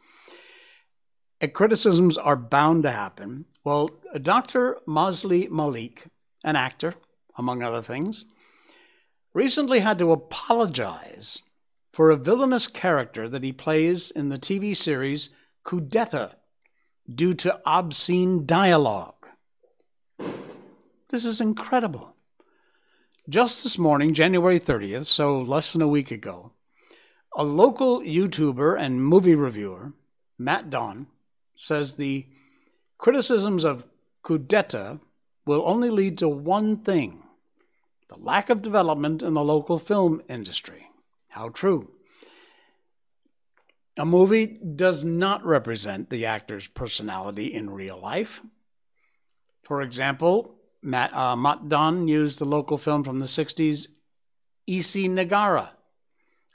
And 1.39 1.53
criticisms 1.53 2.17
are 2.17 2.35
bound 2.35 2.83
to 2.83 2.91
happen. 2.91 3.45
Well, 3.63 3.89
Dr. 4.21 4.79
Masli 4.85 5.49
Malik, 5.49 6.07
an 6.43 6.57
actor, 6.57 6.95
among 7.37 7.63
other 7.63 7.81
things, 7.81 8.25
recently 9.33 9.79
had 9.79 9.97
to 9.99 10.11
apologize 10.11 11.43
for 11.93 12.09
a 12.09 12.17
villainous 12.17 12.67
character 12.67 13.29
that 13.29 13.43
he 13.43 13.53
plays 13.53 14.11
in 14.11 14.29
the 14.29 14.37
TV 14.37 14.75
series 14.75 15.29
Kudeta 15.65 16.33
due 17.15 17.33
to 17.35 17.59
obscene 17.65 18.45
dialogue. 18.45 19.27
This 21.09 21.25
is 21.25 21.41
incredible. 21.41 22.15
Just 23.29 23.63
this 23.63 23.77
morning, 23.77 24.13
January 24.13 24.59
30th, 24.59 25.05
so 25.05 25.41
less 25.41 25.73
than 25.73 25.81
a 25.81 25.87
week 25.87 26.11
ago, 26.11 26.51
a 27.35 27.43
local 27.43 28.01
YouTuber 28.01 28.79
and 28.79 29.03
movie 29.03 29.35
reviewer, 29.35 29.93
Matt 30.37 30.69
Don, 30.69 31.07
says 31.55 31.95
the 31.95 32.27
criticisms 32.97 33.63
of 33.63 33.85
Kudeta 34.23 34.99
will 35.45 35.63
only 35.65 35.89
lead 35.89 36.17
to 36.19 36.27
one 36.27 36.77
thing 36.77 37.23
the 38.09 38.17
lack 38.17 38.49
of 38.49 38.61
development 38.61 39.23
in 39.23 39.33
the 39.33 39.43
local 39.43 39.79
film 39.79 40.21
industry. 40.27 40.89
How 41.29 41.47
true. 41.47 41.91
A 44.01 44.05
movie 44.05 44.47
does 44.47 45.03
not 45.03 45.45
represent 45.45 46.09
the 46.09 46.25
actor's 46.25 46.65
personality 46.65 47.53
in 47.53 47.69
real 47.69 47.99
life. 47.99 48.41
For 49.61 49.83
example, 49.83 50.55
Matt, 50.81 51.13
uh, 51.13 51.35
Matt 51.35 51.69
Don 51.69 52.07
used 52.07 52.39
the 52.39 52.45
local 52.45 52.79
film 52.79 53.03
from 53.03 53.19
the 53.19 53.27
60s, 53.27 53.89
Isi 54.65 55.07
Nagara, 55.07 55.73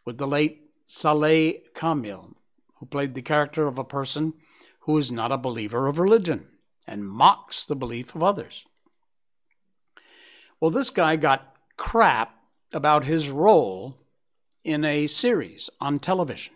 with 0.04 0.18
the 0.18 0.26
late 0.26 0.72
Saleh 0.86 1.72
Kamil, 1.72 2.34
who 2.80 2.86
played 2.86 3.14
the 3.14 3.22
character 3.22 3.68
of 3.68 3.78
a 3.78 3.84
person 3.84 4.34
who 4.80 4.98
is 4.98 5.12
not 5.12 5.30
a 5.30 5.38
believer 5.38 5.86
of 5.86 6.00
religion 6.00 6.48
and 6.84 7.08
mocks 7.08 7.64
the 7.64 7.76
belief 7.76 8.12
of 8.16 8.24
others. 8.24 8.64
Well, 10.58 10.72
this 10.72 10.90
guy 10.90 11.14
got 11.14 11.54
crap 11.76 12.34
about 12.72 13.04
his 13.04 13.30
role 13.30 13.98
in 14.64 14.84
a 14.84 15.06
series 15.06 15.70
on 15.80 16.00
television. 16.00 16.55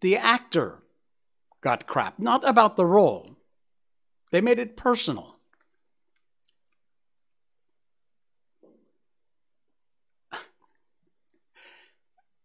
The 0.00 0.16
actor 0.16 0.82
got 1.60 1.86
crap, 1.86 2.18
not 2.18 2.48
about 2.48 2.76
the 2.76 2.86
role. 2.86 3.36
They 4.30 4.40
made 4.40 4.58
it 4.58 4.76
personal. 4.76 5.38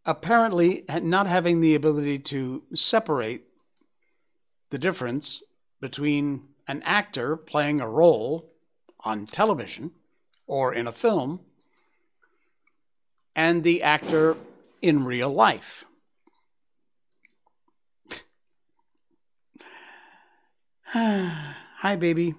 Apparently, 0.03 0.83
not 1.03 1.27
having 1.27 1.61
the 1.61 1.75
ability 1.75 2.19
to 2.19 2.63
separate 2.73 3.43
the 4.71 4.79
difference 4.79 5.43
between 5.79 6.47
an 6.67 6.81
actor 6.83 7.37
playing 7.37 7.79
a 7.79 7.87
role 7.87 8.51
on 9.01 9.27
television 9.27 9.91
or 10.47 10.73
in 10.73 10.87
a 10.87 10.91
film 10.91 11.41
and 13.35 13.63
the 13.63 13.83
actor 13.83 14.35
in 14.81 15.03
real 15.03 15.29
life. 15.29 15.85
Hi, 20.93 21.95
baby. 21.95 22.35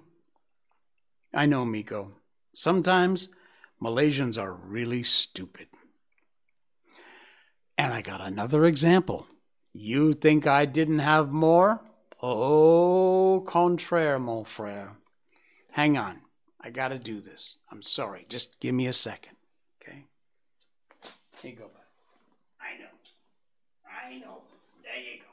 I 1.33 1.47
know, 1.47 1.65
Miko. 1.65 2.13
Sometimes 2.55 3.31
Malaysians 3.83 4.37
are 4.37 4.53
really 4.53 5.03
stupid. 5.03 5.69
And 7.79 7.95
I 7.95 8.03
got 8.03 8.21
another 8.21 8.67
example. 8.67 9.27
You 9.73 10.13
think 10.13 10.47
I 10.47 10.67
didn't 10.67 10.99
have 10.99 11.33
more? 11.33 11.81
Au 12.23 13.41
contraire, 13.41 14.19
mon 14.19 14.45
frère. 14.45 14.97
Hang 15.71 15.97
on. 15.97 16.21
I 16.61 16.69
got 16.69 16.89
to 16.89 16.99
do 16.99 17.23
this. 17.23 17.57
I'm 17.71 17.81
sorry. 17.81 18.27
Just 18.29 18.61
give 18.61 18.75
me 18.75 18.87
a 18.87 18.93
second. 18.93 19.37
Okay? 19.81 20.05
Here 21.41 21.53
you 21.53 21.57
go, 21.57 21.65
bud. 21.65 21.81
I 22.61 22.79
know. 22.79 22.93
I 23.89 24.19
know. 24.19 24.43
There 24.83 25.01
you 25.01 25.21
go. 25.23 25.32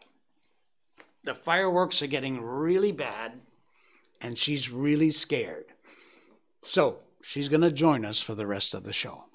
The 1.24 1.36
fireworks 1.36 2.02
are 2.02 2.08
getting 2.08 2.42
really 2.42 2.92
bad, 2.92 3.42
and 4.22 4.38
she's 4.38 4.72
really 4.72 5.12
scared. 5.12 5.66
So 6.62 7.00
she's 7.22 7.50
going 7.50 7.62
to 7.62 7.72
join 7.72 8.06
us 8.06 8.22
for 8.22 8.36
the 8.36 8.48
rest 8.48 8.74
of 8.74 8.84
the 8.84 8.94
show. 8.94 9.26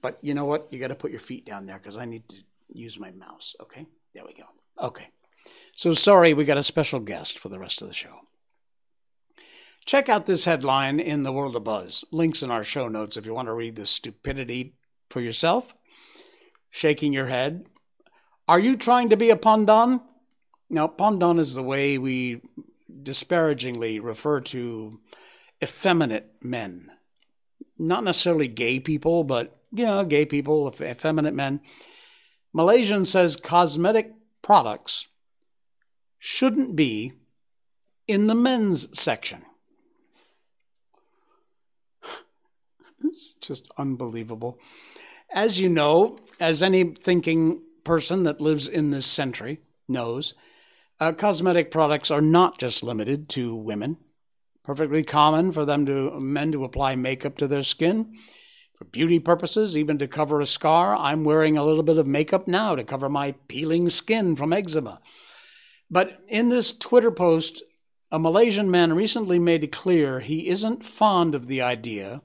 But 0.00 0.18
you 0.22 0.34
know 0.34 0.44
what? 0.44 0.68
You 0.70 0.78
got 0.78 0.88
to 0.88 0.94
put 0.94 1.10
your 1.10 1.20
feet 1.20 1.46
down 1.46 1.66
there 1.66 1.78
because 1.78 1.96
I 1.96 2.04
need 2.04 2.28
to 2.28 2.36
use 2.72 2.98
my 2.98 3.10
mouse. 3.12 3.54
Okay? 3.60 3.86
There 4.14 4.24
we 4.26 4.34
go. 4.34 4.44
Okay. 4.80 5.08
So 5.72 5.94
sorry, 5.94 6.34
we 6.34 6.44
got 6.44 6.58
a 6.58 6.62
special 6.62 7.00
guest 7.00 7.38
for 7.38 7.48
the 7.48 7.58
rest 7.58 7.82
of 7.82 7.88
the 7.88 7.94
show. 7.94 8.20
Check 9.84 10.08
out 10.08 10.26
this 10.26 10.46
headline 10.46 10.98
in 11.00 11.22
the 11.22 11.32
World 11.32 11.56
of 11.56 11.64
Buzz. 11.64 12.04
Links 12.10 12.42
in 12.42 12.50
our 12.50 12.64
show 12.64 12.88
notes 12.88 13.16
if 13.16 13.26
you 13.26 13.34
want 13.34 13.48
to 13.48 13.54
read 13.54 13.76
this 13.76 13.90
stupidity 13.90 14.76
for 15.10 15.20
yourself. 15.20 15.74
Shaking 16.70 17.12
your 17.12 17.26
head. 17.26 17.66
Are 18.48 18.58
you 18.58 18.76
trying 18.76 19.10
to 19.10 19.16
be 19.16 19.30
a 19.30 19.36
Pandan? 19.36 20.00
Now, 20.70 20.88
Pandan 20.88 21.38
is 21.38 21.54
the 21.54 21.62
way 21.62 21.98
we 21.98 22.40
disparagingly 23.02 24.00
refer 24.00 24.40
to 24.40 25.00
effeminate 25.62 26.26
men. 26.42 26.90
Not 27.78 28.04
necessarily 28.04 28.48
gay 28.48 28.80
people, 28.80 29.24
but, 29.24 29.60
you 29.72 29.84
know, 29.84 30.04
gay 30.04 30.24
people, 30.24 30.74
effeminate 30.80 31.34
men. 31.34 31.60
Malaysian 32.52 33.04
says 33.04 33.36
cosmetic 33.36 34.12
products 34.42 35.08
shouldn't 36.18 36.76
be 36.76 37.12
in 38.06 38.26
the 38.26 38.34
men's 38.34 38.88
section. 38.98 39.42
It's 43.04 43.34
just 43.34 43.70
unbelievable. 43.76 44.58
As 45.30 45.60
you 45.60 45.68
know, 45.68 46.16
as 46.40 46.62
any 46.62 46.84
thinking 46.84 47.60
person 47.84 48.22
that 48.22 48.40
lives 48.40 48.66
in 48.66 48.90
this 48.90 49.06
century 49.06 49.60
knows, 49.88 50.32
uh, 51.00 51.12
cosmetic 51.12 51.70
products 51.70 52.10
are 52.10 52.20
not 52.20 52.58
just 52.58 52.82
limited 52.82 53.28
to 53.30 53.54
women. 53.54 53.96
Perfectly 54.62 55.02
common 55.02 55.52
for 55.52 55.64
them 55.64 55.84
to 55.86 56.18
men 56.18 56.52
to 56.52 56.64
apply 56.64 56.96
makeup 56.96 57.36
to 57.38 57.46
their 57.46 57.62
skin 57.62 58.14
for 58.76 58.84
beauty 58.84 59.18
purposes, 59.18 59.76
even 59.76 59.98
to 59.98 60.08
cover 60.08 60.40
a 60.40 60.46
scar. 60.46 60.96
I'm 60.96 61.24
wearing 61.24 61.56
a 61.56 61.64
little 61.64 61.82
bit 61.82 61.98
of 61.98 62.06
makeup 62.06 62.48
now 62.48 62.74
to 62.74 62.84
cover 62.84 63.08
my 63.08 63.32
peeling 63.48 63.90
skin 63.90 64.36
from 64.36 64.52
eczema. 64.52 65.00
But 65.90 66.18
in 66.28 66.48
this 66.48 66.76
Twitter 66.76 67.10
post, 67.10 67.62
a 68.10 68.18
Malaysian 68.18 68.70
man 68.70 68.92
recently 68.94 69.38
made 69.38 69.70
clear 69.72 70.20
he 70.20 70.48
isn't 70.48 70.84
fond 70.84 71.34
of 71.34 71.46
the 71.46 71.60
idea 71.60 72.22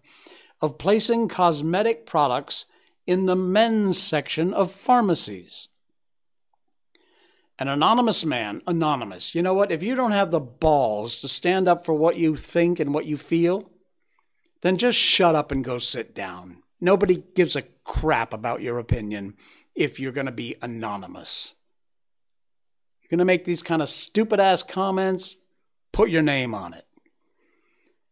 of 0.62 0.77
placing 0.77 1.27
cosmetic 1.27 2.05
products 2.05 2.65
in 3.05 3.25
the 3.25 3.36
men's 3.36 3.97
section 3.97 4.53
of 4.53 4.71
pharmacies. 4.71 5.67
An 7.60 7.67
anonymous 7.67 8.23
man, 8.23 8.62
anonymous, 8.65 9.35
you 9.35 9.41
know 9.41 9.53
what? 9.53 9.69
If 9.69 9.83
you 9.83 9.93
don't 9.93 10.13
have 10.13 10.31
the 10.31 10.39
balls 10.39 11.19
to 11.19 11.27
stand 11.27 11.67
up 11.67 11.85
for 11.85 11.93
what 11.93 12.15
you 12.15 12.37
think 12.37 12.79
and 12.79 12.93
what 12.93 13.05
you 13.05 13.17
feel, 13.17 13.69
then 14.62 14.77
just 14.77 14.97
shut 14.97 15.35
up 15.35 15.51
and 15.51 15.62
go 15.62 15.77
sit 15.77 16.15
down. 16.15 16.63
Nobody 16.79 17.21
gives 17.35 17.57
a 17.57 17.63
crap 17.83 18.33
about 18.33 18.62
your 18.62 18.79
opinion 18.79 19.35
if 19.75 19.99
you're 19.99 20.13
going 20.13 20.25
to 20.25 20.31
be 20.31 20.55
anonymous. 20.62 21.55
You're 23.01 23.10
going 23.10 23.19
to 23.19 23.25
make 23.25 23.43
these 23.43 23.62
kind 23.62 23.81
of 23.81 23.89
stupid 23.89 24.39
ass 24.39 24.63
comments, 24.63 25.35
put 25.91 26.10
your 26.10 26.21
name 26.21 26.55
on 26.55 26.73
it. 26.73 26.85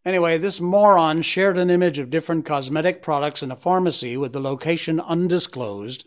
Anyway, 0.03 0.37
this 0.37 0.59
moron 0.59 1.21
shared 1.21 1.57
an 1.57 1.69
image 1.69 1.99
of 1.99 2.09
different 2.09 2.45
cosmetic 2.45 3.01
products 3.01 3.41
in 3.41 3.51
a 3.51 3.55
pharmacy 3.55 4.17
with 4.17 4.33
the 4.33 4.41
location 4.41 4.99
undisclosed 4.99 6.05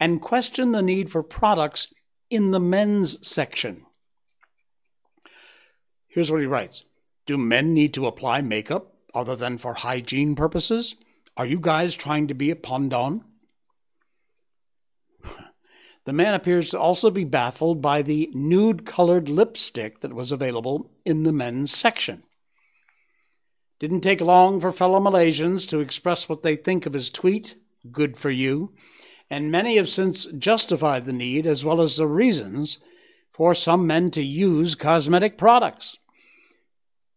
and 0.00 0.20
questioned 0.20 0.74
the 0.74 0.82
need 0.82 1.10
for 1.10 1.22
products 1.22 1.92
in 2.34 2.50
the 2.50 2.60
men's 2.60 3.26
section. 3.26 3.86
Here's 6.08 6.30
what 6.30 6.40
he 6.40 6.46
writes 6.46 6.84
Do 7.26 7.38
men 7.38 7.72
need 7.72 7.94
to 7.94 8.06
apply 8.06 8.40
makeup 8.42 8.94
other 9.14 9.36
than 9.36 9.58
for 9.58 9.74
hygiene 9.74 10.34
purposes? 10.34 10.96
Are 11.36 11.46
you 11.46 11.58
guys 11.58 11.94
trying 11.94 12.28
to 12.28 12.34
be 12.34 12.50
a 12.50 12.56
Pandan? 12.56 13.22
The 16.04 16.12
man 16.12 16.34
appears 16.34 16.68
to 16.70 16.78
also 16.78 17.10
be 17.10 17.24
baffled 17.24 17.80
by 17.80 18.02
the 18.02 18.30
nude 18.34 18.84
colored 18.84 19.28
lipstick 19.28 20.00
that 20.00 20.12
was 20.12 20.32
available 20.32 20.90
in 21.04 21.22
the 21.22 21.32
men's 21.32 21.72
section. 21.72 22.24
Didn't 23.78 24.02
take 24.02 24.20
long 24.20 24.60
for 24.60 24.70
fellow 24.70 25.00
Malaysians 25.00 25.66
to 25.68 25.80
express 25.80 26.28
what 26.28 26.42
they 26.42 26.56
think 26.56 26.84
of 26.84 26.92
his 26.92 27.08
tweet, 27.08 27.56
good 27.90 28.16
for 28.18 28.30
you, 28.30 28.74
and 29.34 29.50
many 29.50 29.74
have 29.74 29.88
since 29.88 30.26
justified 30.26 31.06
the 31.06 31.12
need 31.12 31.44
as 31.44 31.64
well 31.64 31.80
as 31.80 31.96
the 31.96 32.06
reasons 32.06 32.78
for 33.32 33.52
some 33.52 33.84
men 33.84 34.08
to 34.08 34.22
use 34.22 34.76
cosmetic 34.76 35.36
products. 35.36 35.98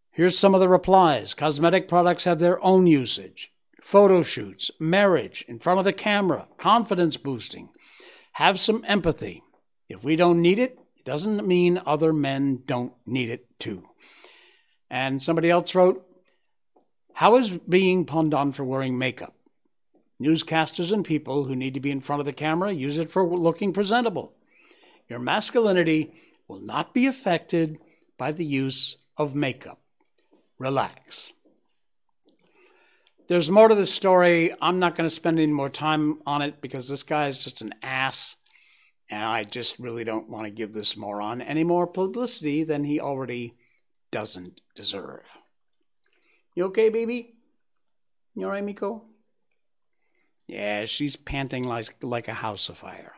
Here's 0.10 0.36
some 0.36 0.56
of 0.56 0.60
the 0.60 0.68
replies 0.68 1.36
cosmetic 1.36 1.88
products 1.88 2.24
have 2.24 2.40
their 2.40 2.60
own 2.64 2.88
usage 2.88 3.52
photo 3.84 4.24
shoots, 4.24 4.72
marriage, 4.80 5.46
in 5.48 5.60
front 5.60 5.78
of 5.78 5.86
the 5.86 5.94
camera, 5.94 6.48
confidence 6.58 7.18
boosting. 7.18 7.70
Have 8.32 8.60
some 8.60 8.84
empathy. 8.88 9.44
If 9.88 10.04
we 10.04 10.16
don't 10.16 10.42
need 10.42 10.58
it, 10.58 10.80
it 10.98 11.06
doesn't 11.06 11.48
mean 11.48 11.80
other 11.86 12.12
men 12.12 12.64
don't 12.66 12.94
need 13.06 13.30
it 13.30 13.46
too. 13.60 13.84
And 14.90 15.22
somebody 15.22 15.52
else 15.52 15.76
wrote, 15.76 16.04
How 17.14 17.36
is 17.36 17.52
being 17.52 18.06
punned 18.06 18.34
on 18.34 18.54
for 18.54 18.64
wearing 18.64 18.98
makeup? 18.98 19.36
Newscasters 20.22 20.92
and 20.92 21.06
people 21.06 21.44
who 21.44 21.56
need 21.56 21.76
to 21.76 21.80
be 21.80 21.92
in 21.92 22.02
front 22.02 22.20
of 22.20 22.26
the 22.26 22.34
camera 22.34 22.72
use 22.72 22.98
it 22.98 23.12
for 23.12 23.24
looking 23.26 23.72
presentable. 23.72 24.34
Your 25.08 25.20
masculinity 25.20 26.14
will 26.48 26.60
not 26.60 26.94
be 26.94 27.06
affected 27.06 27.78
by 28.18 28.32
the 28.32 28.46
use 28.46 28.98
of 29.16 29.36
makeup. 29.36 29.80
Relax. 30.58 31.32
There's 33.28 33.50
more 33.50 33.68
to 33.68 33.76
this 33.76 33.94
story. 33.94 34.54
I'm 34.62 34.80
not 34.80 34.96
going 34.96 35.08
to 35.08 35.14
spend 35.14 35.38
any 35.38 35.52
more 35.52 35.70
time 35.70 36.22
on 36.26 36.42
it 36.42 36.62
because 36.62 36.88
this 36.88 37.04
guy 37.04 37.28
is 37.28 37.38
just 37.38 37.62
an 37.62 37.76
ass. 37.84 38.38
And 39.10 39.24
I 39.24 39.44
just 39.44 39.80
really 39.80 40.04
don't 40.04 40.30
want 40.30 40.46
to 40.46 40.52
give 40.52 40.74
this 40.74 40.98
moron 40.98 41.42
any 41.42 41.64
more 41.64 41.88
publicity 41.88 42.64
than 42.64 42.84
he 42.84 43.00
already 43.00 43.56
doesn't 44.12 44.62
deserve. 44.76 45.24
You 46.56 46.66
okay, 46.66 46.90
baby? 46.90 47.36
You 48.36 48.46
all 48.46 48.52
right, 48.52 48.64
Miko? 48.64 49.07
Yeah, 50.48 50.86
she's 50.86 51.16
panting 51.16 51.64
like, 51.64 52.02
like 52.02 52.28
a 52.28 52.34
house 52.34 52.70
afire. 52.70 53.14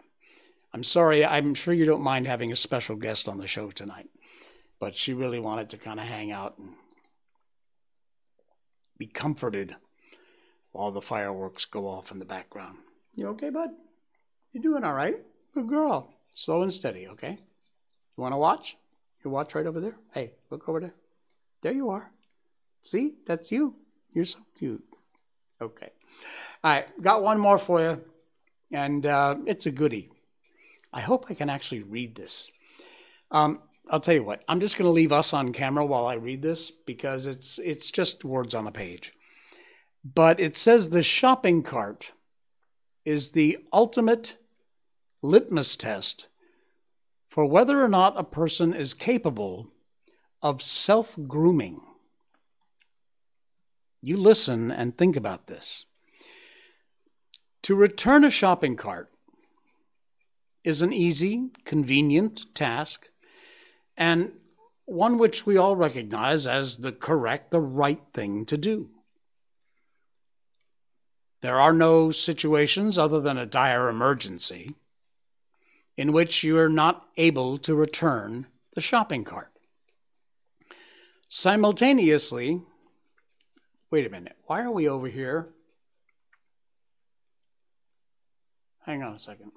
I'm 0.73 0.83
sorry, 0.83 1.25
I'm 1.25 1.53
sure 1.53 1.73
you 1.73 1.85
don't 1.85 2.01
mind 2.01 2.27
having 2.27 2.51
a 2.51 2.55
special 2.55 2.95
guest 2.95 3.29
on 3.29 3.39
the 3.39 3.47
show 3.47 3.69
tonight, 3.71 4.09
but 4.79 4.95
she 4.95 5.13
really 5.13 5.39
wanted 5.39 5.69
to 5.69 5.77
kind 5.77 5.99
of 5.99 6.05
hang 6.05 6.31
out 6.31 6.57
and 6.57 6.69
be 8.97 9.07
comforted 9.07 9.75
while 10.71 10.91
the 10.91 11.01
fireworks 11.01 11.65
go 11.65 11.87
off 11.87 12.11
in 12.11 12.19
the 12.19 12.25
background. 12.25 12.77
You 13.15 13.27
okay, 13.29 13.49
bud? 13.49 13.69
You 14.51 14.61
doing 14.61 14.83
all 14.83 14.93
right? 14.93 15.17
Good 15.53 15.67
girl. 15.67 16.13
Slow 16.33 16.61
and 16.61 16.73
steady, 16.73 17.07
okay? 17.07 17.39
You 18.17 18.21
want 18.21 18.33
to 18.33 18.37
watch? 18.37 18.77
You 19.23 19.31
watch 19.31 19.55
right 19.55 19.65
over 19.65 19.79
there? 19.79 19.95
Hey, 20.13 20.33
look 20.49 20.69
over 20.69 20.79
there. 20.79 20.93
There 21.61 21.73
you 21.73 21.89
are. 21.89 22.11
See? 22.81 23.15
That's 23.25 23.51
you. 23.51 23.75
You're 24.13 24.25
so 24.25 24.39
cute. 24.57 24.83
Okay. 25.61 25.89
All 26.63 26.71
right, 26.71 27.01
got 27.01 27.23
one 27.23 27.39
more 27.39 27.57
for 27.57 27.79
you, 27.79 28.01
and 28.71 29.05
uh, 29.05 29.37
it's 29.45 29.65
a 29.65 29.71
goodie. 29.71 30.09
I 30.91 31.01
hope 31.01 31.25
I 31.29 31.33
can 31.33 31.49
actually 31.49 31.83
read 31.83 32.15
this. 32.15 32.51
Um, 33.31 33.61
I'll 33.89 33.99
tell 33.99 34.15
you 34.15 34.23
what. 34.23 34.43
I'm 34.47 34.59
just 34.59 34.77
going 34.77 34.87
to 34.87 34.91
leave 34.91 35.11
us 35.11 35.33
on 35.33 35.53
camera 35.53 35.85
while 35.85 36.05
I 36.05 36.15
read 36.15 36.41
this 36.41 36.71
because 36.71 37.25
it's 37.25 37.59
it's 37.59 37.91
just 37.91 38.23
words 38.23 38.53
on 38.53 38.67
a 38.67 38.71
page. 38.71 39.13
But 40.03 40.39
it 40.39 40.57
says 40.57 40.89
the 40.89 41.03
shopping 41.03 41.63
cart 41.63 42.13
is 43.05 43.31
the 43.31 43.57
ultimate 43.73 44.37
litmus 45.21 45.75
test 45.75 46.27
for 47.27 47.45
whether 47.45 47.83
or 47.83 47.89
not 47.89 48.19
a 48.19 48.23
person 48.23 48.73
is 48.73 48.93
capable 48.93 49.71
of 50.41 50.61
self 50.61 51.15
grooming. 51.27 51.81
You 54.01 54.17
listen 54.17 54.71
and 54.71 54.97
think 54.97 55.15
about 55.15 55.47
this. 55.47 55.85
To 57.69 57.75
return 57.75 58.23
a 58.23 58.31
shopping 58.31 58.75
cart 58.75 59.11
is 60.63 60.81
an 60.81 60.91
easy, 60.91 61.51
convenient 61.65 62.47
task, 62.55 63.11
and 63.95 64.31
one 64.85 65.19
which 65.19 65.45
we 65.45 65.55
all 65.55 65.75
recognize 65.75 66.47
as 66.47 66.77
the 66.77 66.91
correct, 66.91 67.51
the 67.51 67.61
right 67.61 68.01
thing 68.11 68.43
to 68.47 68.57
do. 68.57 68.89
There 71.41 71.59
are 71.59 71.71
no 71.71 72.09
situations 72.09 72.97
other 72.97 73.19
than 73.19 73.37
a 73.37 73.45
dire 73.45 73.87
emergency 73.87 74.73
in 75.95 76.11
which 76.11 76.43
you 76.43 76.57
are 76.57 76.69
not 76.69 77.05
able 77.17 77.59
to 77.59 77.75
return 77.75 78.47
the 78.73 78.81
shopping 78.81 79.23
cart. 79.23 79.51
Simultaneously, 81.27 82.63
wait 83.91 84.07
a 84.07 84.09
minute, 84.09 84.37
why 84.47 84.63
are 84.63 84.71
we 84.71 84.89
over 84.89 85.07
here? 85.07 85.49
Hang 88.89 89.03
on 89.03 89.13
a 89.13 89.19
second. 89.19 89.51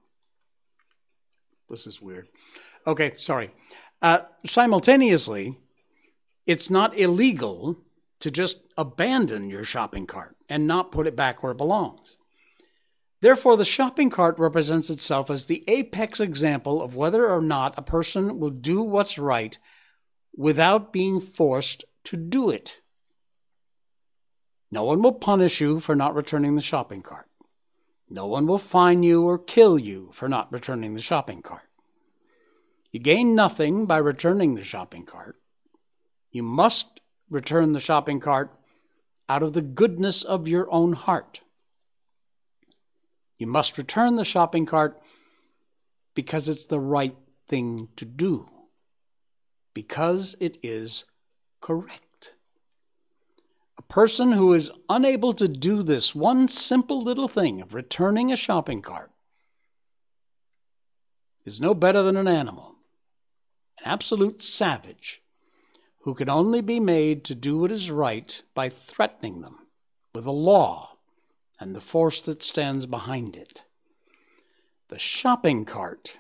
This 1.71 1.87
is 1.87 2.03
weird. 2.03 2.29
Okay, 2.87 3.15
sorry. 3.17 3.51
Uh, 4.03 4.19
simultaneously, 4.45 5.57
it's 6.47 6.69
not 6.69 6.99
illegal 6.99 7.79
to 8.21 8.31
just 8.31 8.63
abandon 8.77 9.49
your 9.49 9.65
shopping 9.65 10.05
cart 10.05 10.37
and 10.51 10.67
not 10.67 10.93
put 10.93 11.07
it 11.07 11.17
back 11.17 11.43
where 11.43 11.53
it 11.53 11.57
belongs. 11.57 12.19
Therefore, 13.23 13.57
the 13.57 13.65
shopping 13.65 14.11
cart 14.11 14.39
represents 14.39 14.91
itself 14.91 15.31
as 15.31 15.47
the 15.47 15.65
apex 15.67 16.21
example 16.21 16.83
of 16.83 16.95
whether 16.95 17.27
or 17.27 17.41
not 17.41 17.73
a 17.79 17.83
person 17.83 18.39
will 18.39 18.51
do 18.51 18.83
what's 18.83 19.19
right 19.19 19.59
without 20.37 20.93
being 20.93 21.23
forced 21.23 21.87
to 22.05 22.19
do 22.19 22.51
it. 22.51 22.83
No 24.71 24.85
one 24.85 25.01
will 25.01 25.13
punish 25.13 25.59
you 25.59 25.81
for 25.81 25.97
not 25.97 26.15
returning 26.15 26.55
the 26.55 26.61
shopping 26.61 27.01
cart. 27.01 27.31
No 28.13 28.27
one 28.27 28.47
will 28.47 28.59
fine 28.59 29.03
you 29.03 29.23
or 29.23 29.39
kill 29.39 29.79
you 29.79 30.11
for 30.13 30.29
not 30.29 30.53
returning 30.53 30.93
the 30.93 31.01
shopping 31.01 31.41
cart. 31.41 31.71
You 32.91 33.01
gain 33.01 33.35
nothing 33.35 33.87
by 33.87 33.97
returning 33.97 34.55
the 34.55 34.63
shopping 34.63 35.07
cart. 35.07 35.41
You 36.31 36.43
must 36.43 37.01
return 37.31 37.73
the 37.73 37.81
shopping 37.81 38.21
cart 38.21 38.53
out 39.31 39.43
of 39.43 39.55
the 39.55 39.63
goodness 39.63 40.23
of 40.23 40.47
your 40.47 40.71
own 40.71 40.93
heart. 40.93 41.41
You 43.39 43.47
must 43.47 43.79
return 43.79 44.17
the 44.17 44.27
shopping 44.27 44.67
cart 44.67 45.01
because 46.15 46.51
it's 46.51 46.67
the 46.67 46.81
right 46.81 47.17
thing 47.49 47.89
to 47.97 48.05
do, 48.05 48.47
because 49.73 50.37
it 50.39 50.59
is 50.63 51.07
correct. 51.63 52.12
Person 53.93 54.33
who 54.33 54.55
is 54.55 54.73
unable 54.89 55.35
to 55.35 55.47
do 55.47 55.83
this 55.83 56.15
one 56.15 56.49
simple 56.49 57.03
little 57.03 57.29
thing 57.29 57.61
of 57.61 57.75
returning 57.75 58.33
a 58.33 58.39
shopping 58.39 58.81
cart 58.81 59.11
is 61.45 61.61
no 61.61 61.75
better 61.75 62.01
than 62.01 62.17
an 62.17 62.27
animal, 62.27 62.77
an 63.79 63.85
absolute 63.85 64.43
savage 64.43 65.21
who 66.05 66.15
can 66.15 66.31
only 66.31 66.63
be 66.63 66.81
made 66.81 67.23
to 67.25 67.35
do 67.35 67.59
what 67.59 67.71
is 67.71 67.91
right 67.91 68.41
by 68.55 68.71
threatening 68.71 69.43
them 69.43 69.59
with 70.15 70.25
the 70.25 70.33
law 70.33 70.97
and 71.61 71.77
the 71.77 71.81
force 71.83 72.19
that 72.23 72.43
stands 72.43 72.87
behind 72.87 73.37
it. 73.37 73.67
The 74.89 74.99
shopping 74.99 75.67
cart 75.67 76.19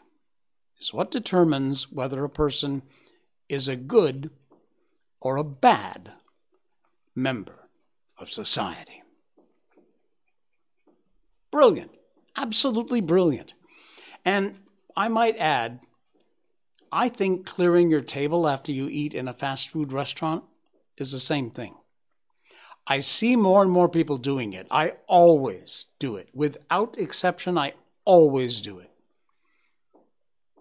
is 0.78 0.92
what 0.92 1.10
determines 1.10 1.90
whether 1.90 2.22
a 2.22 2.28
person 2.28 2.82
is 3.48 3.66
a 3.66 3.76
good 3.76 4.28
or 5.22 5.36
a 5.38 5.42
bad 5.42 6.12
member 7.14 7.61
of 8.22 8.32
society. 8.32 9.02
Brilliant, 11.50 11.90
absolutely 12.36 13.00
brilliant. 13.00 13.52
And 14.24 14.60
I 14.96 15.08
might 15.08 15.36
add, 15.36 15.80
I 16.90 17.08
think 17.08 17.46
clearing 17.46 17.90
your 17.90 18.00
table 18.00 18.48
after 18.48 18.72
you 18.72 18.88
eat 18.88 19.12
in 19.12 19.28
a 19.28 19.34
fast 19.34 19.68
food 19.68 19.92
restaurant 19.92 20.44
is 20.96 21.12
the 21.12 21.20
same 21.20 21.50
thing. 21.50 21.74
I 22.86 23.00
see 23.00 23.36
more 23.36 23.62
and 23.62 23.70
more 23.70 23.88
people 23.88 24.16
doing 24.16 24.52
it. 24.52 24.66
I 24.70 24.94
always 25.06 25.86
do 25.98 26.16
it. 26.16 26.28
Without 26.34 26.98
exception, 26.98 27.56
I 27.56 27.74
always 28.04 28.60
do 28.60 28.78
it. 28.78 28.90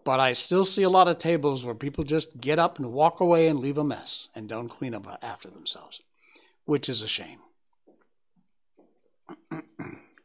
But 0.03 0.19
I 0.19 0.33
still 0.33 0.65
see 0.65 0.83
a 0.83 0.89
lot 0.89 1.07
of 1.07 1.17
tables 1.17 1.63
where 1.63 1.75
people 1.75 2.03
just 2.03 2.39
get 2.39 2.59
up 2.59 2.79
and 2.79 2.91
walk 2.91 3.19
away 3.19 3.47
and 3.47 3.59
leave 3.59 3.77
a 3.77 3.83
mess 3.83 4.29
and 4.35 4.49
don't 4.49 4.69
clean 4.69 4.95
up 4.95 5.07
after 5.21 5.49
themselves, 5.49 6.01
which 6.65 6.89
is 6.89 7.01
a 7.01 7.07
shame. 7.07 7.39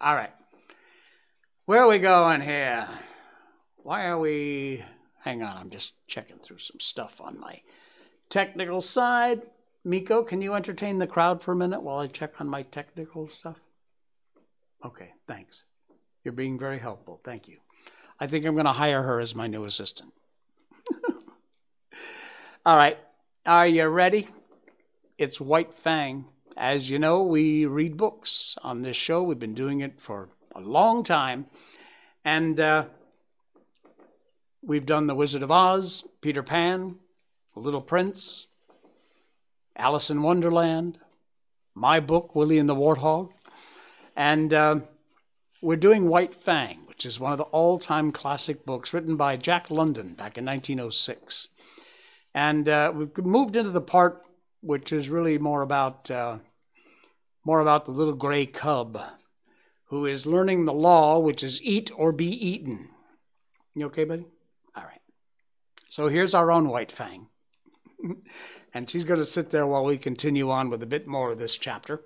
All 0.01 0.15
right. 0.15 0.33
Where 1.65 1.83
are 1.83 1.89
we 1.89 1.99
going 1.99 2.41
here? 2.41 2.89
Why 3.77 4.07
are 4.07 4.19
we 4.19 4.85
Hang 5.27 5.43
on, 5.43 5.57
I'm 5.57 5.71
just 5.71 5.95
checking 6.07 6.39
through 6.39 6.59
some 6.59 6.79
stuff 6.79 7.21
on 7.21 7.41
my 7.41 7.61
technical 8.31 8.81
side. 8.81 9.43
Miko, 9.85 10.23
can 10.23 10.41
you 10.41 10.55
entertain 10.55 10.99
the 10.99 11.09
crowd 11.09 11.43
for 11.43 11.51
a 11.51 11.57
minute 11.57 11.83
while 11.83 11.99
I 11.99 12.07
check 12.07 12.41
on 12.41 12.49
my 12.49 12.63
technical 12.63 13.27
stuff? 13.27 13.61
Okay, 14.85 15.11
thanks. 15.27 15.65
You're 16.23 16.31
being 16.31 16.61
very 16.61 16.79
helpful. 16.79 17.21
Thank 17.25 17.49
you. 17.49 17.57
I 18.21 18.29
think 18.29 18.45
I'm 18.45 18.55
going 18.55 18.67
to 18.67 18.73
hire 18.73 19.03
her 19.03 19.19
as 19.19 19.35
my 19.35 19.49
new 19.49 19.65
assistant. 19.65 20.13
All 22.65 22.77
right. 22.77 22.99
Are 23.45 23.67
you 23.67 23.85
ready? 23.87 24.29
It's 25.19 25.41
White 25.41 25.75
Fang. 25.75 26.27
As 26.59 26.91
you 26.91 26.99
know, 26.99 27.23
we 27.23 27.67
read 27.67 27.99
books 27.99 28.57
on 28.63 28.81
this 28.81 28.97
show. 28.97 29.23
We've 29.23 29.39
been 29.39 29.53
doing 29.53 29.81
it 29.81 30.01
for 30.01 30.31
a 30.55 30.61
long 30.63 31.03
time. 31.03 31.45
And 32.25 32.59
uh, 32.59 32.87
we've 34.63 34.87
done 34.87 35.07
The 35.07 35.15
Wizard 35.15 35.43
of 35.43 35.51
Oz, 35.51 36.05
Peter 36.23 36.43
Pan, 36.43 36.97
The 37.53 37.61
Little 37.61 37.83
Prince, 37.83 38.47
Alice 39.77 40.09
in 40.09 40.23
Wonderland, 40.23 40.99
my 41.75 42.01
book, 42.01 42.35
Willie 42.35 42.59
and 42.59 42.71
the 42.71 42.75
Warthog. 42.75 43.33
And 44.17 44.55
uh, 44.55 44.77
we're 45.61 45.77
doing 45.77 46.09
White 46.09 46.35
Fang, 46.35 46.87
which 46.87 47.05
is 47.05 47.21
one 47.21 47.33
of 47.33 47.39
the 47.39 47.45
all 47.45 47.79
time 47.79 48.13
classic 48.13 48.65
books 48.65 48.95
written 48.95 49.17
by 49.17 49.37
Jack 49.37 49.71
London 49.71 50.15
back 50.15 50.39
in 50.39 50.47
1906. 50.47 51.51
And 52.35 52.67
uh, 52.67 52.93
we've 52.95 53.15
moved 53.19 53.57
into 53.57 53.71
the 53.71 53.83
part 53.83 54.23
which 54.67 54.93
is 54.93 55.09
really 55.09 55.39
more 55.39 55.63
about 55.63 56.11
uh, 56.11 56.39
more 57.47 57.61
about 57.61 57.85
the 57.85 57.93
little 57.93 58.13
gray 58.13 58.45
cub 58.45 59.01
who 59.85 60.05
is 60.05 60.27
learning 60.27 60.65
the 60.65 60.73
law, 60.73 61.17
which 61.21 61.45
is 61.45 61.63
eat 61.63 61.93
or 61.97 62.11
be 62.11 62.27
eaten. 62.27 62.89
You 63.73 63.87
okay, 63.87 64.03
buddy? 64.03 64.27
All 64.75 64.83
right. 64.83 65.01
So 65.89 66.09
here's 66.09 66.35
our 66.35 66.51
own 66.51 66.69
White 66.69 66.91
Fang. 66.91 67.29
and 68.75 68.91
she's 68.91 69.05
going 69.05 69.21
to 69.21 69.25
sit 69.25 69.53
there 69.53 69.65
while 69.65 69.85
we 69.85 69.97
continue 69.97 70.51
on 70.51 70.71
with 70.71 70.83
a 70.83 70.89
bit 70.89 71.07
more 71.07 71.31
of 71.31 71.39
this 71.39 71.55
chapter. 71.55 72.03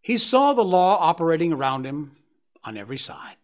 He 0.00 0.16
saw 0.16 0.52
the 0.52 0.64
law 0.64 0.98
operating 1.00 1.52
around 1.52 1.86
him 1.86 2.16
on 2.64 2.76
every 2.76 2.98
side. 2.98 3.36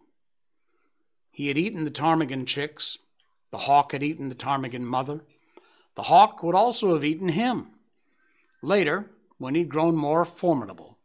He 1.31 1.47
had 1.47 1.57
eaten 1.57 1.85
the 1.85 1.93
ptarmigan 1.93 2.45
chicks. 2.45 2.99
The 3.53 3.59
hawk 3.59 3.93
had 3.93 4.03
eaten 4.03 4.31
the 4.31 4.35
ptarmigan 4.35 4.83
mother. 4.83 5.21
The 5.95 6.03
hawk 6.03 6.43
would 6.43 6.57
also 6.57 6.93
have 6.95 7.05
eaten 7.05 7.29
him. 7.29 7.69
Later, 8.63 9.11
when 9.41 9.55
he'd 9.55 9.71
grown 9.71 9.97
more 9.97 10.27
formidable, 10.27 10.99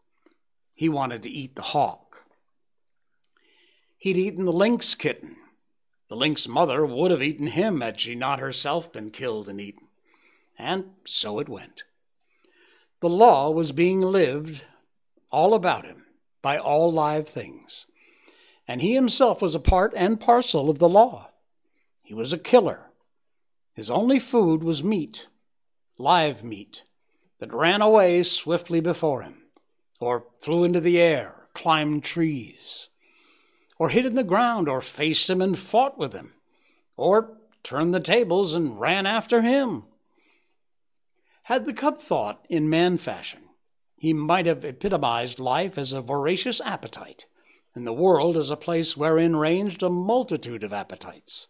he 0.75 0.89
wanted 0.89 1.23
to 1.23 1.29
eat 1.29 1.55
the 1.55 1.61
hawk. 1.61 2.25
He'd 3.97 4.17
eaten 4.17 4.43
the 4.43 4.51
lynx 4.51 4.93
kitten. 4.93 5.37
The 6.09 6.17
lynx 6.17 6.45
mother 6.45 6.85
would 6.85 7.11
have 7.11 7.23
eaten 7.23 7.47
him 7.47 7.79
had 7.79 7.97
she 7.97 8.13
not 8.13 8.39
herself 8.39 8.91
been 8.91 9.09
killed 9.09 9.47
and 9.47 9.61
eaten. 9.61 9.87
And 10.59 10.91
so 11.05 11.39
it 11.39 11.47
went. 11.47 11.85
The 12.99 13.07
law 13.07 13.49
was 13.51 13.71
being 13.71 14.01
lived 14.01 14.65
all 15.31 15.53
about 15.53 15.85
him 15.85 16.03
by 16.41 16.57
all 16.57 16.91
live 16.91 17.29
things, 17.29 17.85
and 18.67 18.81
he 18.81 18.95
himself 18.95 19.41
was 19.41 19.55
a 19.55 19.61
part 19.61 19.93
and 19.95 20.19
parcel 20.19 20.69
of 20.69 20.79
the 20.79 20.89
law. 20.89 21.29
He 22.03 22.13
was 22.13 22.33
a 22.33 22.37
killer. 22.37 22.91
His 23.73 23.89
only 23.89 24.19
food 24.19 24.61
was 24.61 24.83
meat, 24.83 25.27
live 25.97 26.43
meat, 26.43 26.83
that 27.39 27.53
ran 27.53 27.81
away 27.81 28.23
swiftly 28.23 28.79
before 28.79 29.21
him, 29.21 29.43
or 29.99 30.27
flew 30.39 30.63
into 30.63 30.79
the 30.79 30.99
air, 30.99 31.47
climbed 31.53 32.03
trees, 32.03 32.89
or 33.77 33.89
hid 33.89 34.05
in 34.05 34.15
the 34.15 34.23
ground, 34.23 34.69
or 34.69 34.81
faced 34.81 35.29
him 35.29 35.41
and 35.41 35.57
fought 35.59 35.97
with 35.97 36.13
him, 36.13 36.33
or 36.95 37.37
turned 37.63 37.93
the 37.93 37.99
tables 37.99 38.55
and 38.55 38.79
ran 38.79 39.05
after 39.05 39.41
him. 39.41 39.83
Had 41.43 41.65
the 41.65 41.73
cub 41.73 41.99
thought 41.99 42.45
in 42.49 42.69
man 42.69 42.97
fashion, 42.97 43.41
he 43.97 44.13
might 44.13 44.45
have 44.45 44.65
epitomized 44.65 45.39
life 45.39 45.77
as 45.77 45.93
a 45.93 46.01
voracious 46.01 46.61
appetite, 46.61 47.25
and 47.73 47.85
the 47.85 47.93
world 47.93 48.37
as 48.37 48.49
a 48.49 48.57
place 48.57 48.95
wherein 48.95 49.35
ranged 49.35 49.83
a 49.83 49.89
multitude 49.89 50.63
of 50.63 50.71
appetites, 50.71 51.47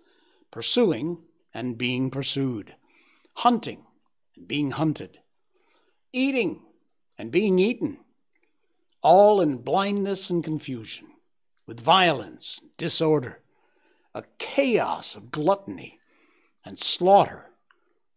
pursuing 0.51 1.19
and 1.53 1.77
being 1.77 2.09
pursued, 2.09 2.75
hunting 3.35 3.85
and 4.35 4.47
being 4.47 4.71
hunted, 4.71 5.19
eating 6.15 6.61
and 7.17 7.29
being 7.29 7.59
eaten, 7.59 7.99
all 9.03 9.41
in 9.41 9.57
blindness 9.57 10.29
and 10.29 10.43
confusion, 10.43 11.07
with 11.67 11.79
violence, 11.79 12.61
disorder, 12.77 13.41
a 14.13 14.23
chaos 14.37 15.15
of 15.15 15.29
gluttony 15.29 15.99
and 16.63 16.79
slaughter, 16.79 17.51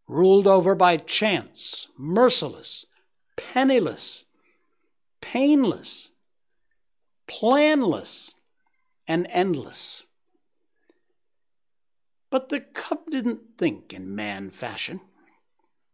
ruled 0.07 0.47
over 0.47 0.75
by 0.77 0.97
chance, 0.97 1.89
merciless, 1.99 2.87
penniless, 3.37 4.25
painless, 5.21 6.13
planless, 7.27 8.37
and 9.09 9.27
endless. 9.31 10.07
But 12.31 12.49
the 12.49 12.61
cub 12.61 13.11
didn't 13.11 13.41
think 13.59 13.93
in 13.93 14.15
man 14.15 14.51
fashion. 14.51 15.01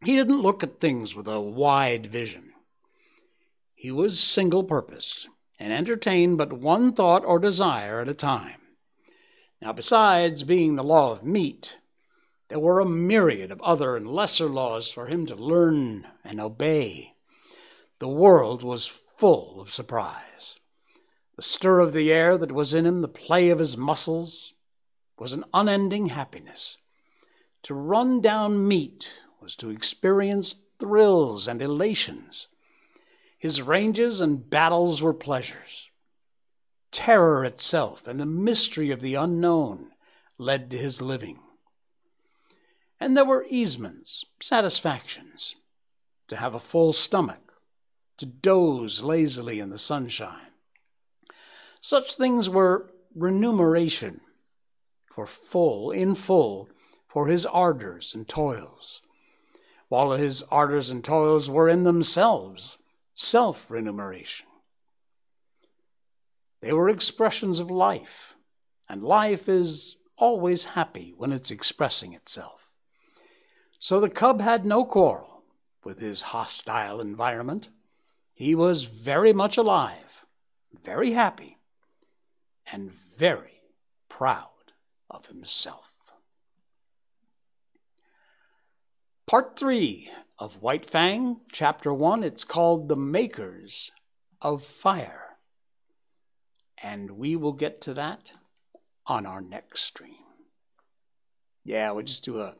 He 0.04 0.16
didn't 0.16 0.42
look 0.42 0.62
at 0.62 0.80
things 0.80 1.14
with 1.14 1.26
a 1.26 1.40
wide 1.40 2.06
vision. 2.06 2.52
He 3.74 3.90
was 3.90 4.20
single 4.20 4.62
purposed 4.62 5.28
and 5.58 5.72
entertained 5.72 6.36
but 6.36 6.52
one 6.52 6.92
thought 6.92 7.24
or 7.24 7.38
desire 7.38 8.00
at 8.00 8.08
a 8.08 8.14
time. 8.14 8.60
Now, 9.62 9.72
besides 9.72 10.42
being 10.42 10.76
the 10.76 10.84
law 10.84 11.12
of 11.12 11.24
meat, 11.24 11.78
there 12.48 12.58
were 12.58 12.80
a 12.80 12.86
myriad 12.86 13.50
of 13.50 13.62
other 13.62 13.96
and 13.96 14.06
lesser 14.06 14.46
laws 14.46 14.92
for 14.92 15.06
him 15.06 15.24
to 15.26 15.34
learn 15.34 16.06
and 16.22 16.38
obey. 16.38 17.14
The 17.98 18.08
world 18.08 18.62
was 18.62 18.86
full 19.16 19.60
of 19.60 19.70
surprise. 19.70 20.56
The 21.36 21.42
stir 21.42 21.80
of 21.80 21.94
the 21.94 22.12
air 22.12 22.36
that 22.36 22.52
was 22.52 22.74
in 22.74 22.84
him, 22.84 23.00
the 23.00 23.08
play 23.08 23.48
of 23.48 23.58
his 23.58 23.76
muscles, 23.76 24.52
was 25.18 25.32
an 25.32 25.44
unending 25.54 26.06
happiness. 26.06 26.76
To 27.62 27.74
run 27.74 28.20
down 28.20 28.68
meat 28.68 29.23
was 29.44 29.54
to 29.54 29.68
experience 29.68 30.56
thrills 30.80 31.46
and 31.46 31.60
elations. 31.60 32.48
His 33.38 33.60
ranges 33.60 34.22
and 34.22 34.48
battles 34.48 35.02
were 35.02 35.12
pleasures. 35.12 35.90
Terror 36.90 37.44
itself 37.44 38.08
and 38.08 38.18
the 38.18 38.24
mystery 38.24 38.90
of 38.90 39.02
the 39.02 39.16
unknown 39.16 39.90
led 40.38 40.70
to 40.70 40.78
his 40.78 41.02
living. 41.02 41.40
And 42.98 43.14
there 43.14 43.26
were 43.26 43.44
easements, 43.50 44.24
satisfactions, 44.40 45.56
to 46.28 46.36
have 46.36 46.54
a 46.54 46.60
full 46.60 46.94
stomach, 46.94 47.52
to 48.16 48.24
doze 48.24 49.02
lazily 49.02 49.60
in 49.60 49.68
the 49.68 49.78
sunshine. 49.78 50.52
Such 51.82 52.16
things 52.16 52.48
were 52.48 52.94
remuneration 53.14 54.22
for 55.12 55.26
full, 55.26 55.90
in 55.90 56.14
full, 56.14 56.70
for 57.06 57.26
his 57.26 57.44
ardors 57.44 58.14
and 58.14 58.26
toils 58.26 59.02
while 59.88 60.12
his 60.12 60.42
ardors 60.50 60.90
and 60.90 61.04
toils 61.04 61.48
were 61.48 61.68
in 61.68 61.84
themselves 61.84 62.78
self 63.14 63.70
remuneration. 63.70 64.46
They 66.60 66.72
were 66.72 66.88
expressions 66.88 67.60
of 67.60 67.70
life, 67.70 68.36
and 68.88 69.02
life 69.02 69.48
is 69.48 69.96
always 70.16 70.64
happy 70.64 71.12
when 71.16 71.32
it's 71.32 71.50
expressing 71.50 72.12
itself. 72.12 72.70
So 73.78 74.00
the 74.00 74.08
cub 74.08 74.40
had 74.40 74.64
no 74.64 74.84
quarrel 74.84 75.42
with 75.84 76.00
his 76.00 76.22
hostile 76.22 77.00
environment. 77.00 77.68
He 78.34 78.54
was 78.54 78.84
very 78.84 79.32
much 79.32 79.56
alive, 79.56 80.24
very 80.82 81.12
happy, 81.12 81.58
and 82.72 82.90
very 82.90 83.60
proud 84.08 84.48
of 85.10 85.26
himself. 85.26 85.93
Part 89.34 89.58
3 89.58 90.12
of 90.38 90.62
White 90.62 90.88
Fang, 90.88 91.40
Chapter 91.50 91.92
1. 91.92 92.22
It's 92.22 92.44
called 92.44 92.88
The 92.88 92.94
Makers 92.94 93.90
of 94.40 94.62
Fire. 94.62 95.38
And 96.80 97.10
we 97.18 97.34
will 97.34 97.52
get 97.52 97.80
to 97.80 97.94
that 97.94 98.32
on 99.08 99.26
our 99.26 99.40
next 99.40 99.80
stream. 99.80 100.22
Yeah, 101.64 101.90
we'll 101.90 102.04
just 102.04 102.24
do 102.24 102.42
a, 102.42 102.54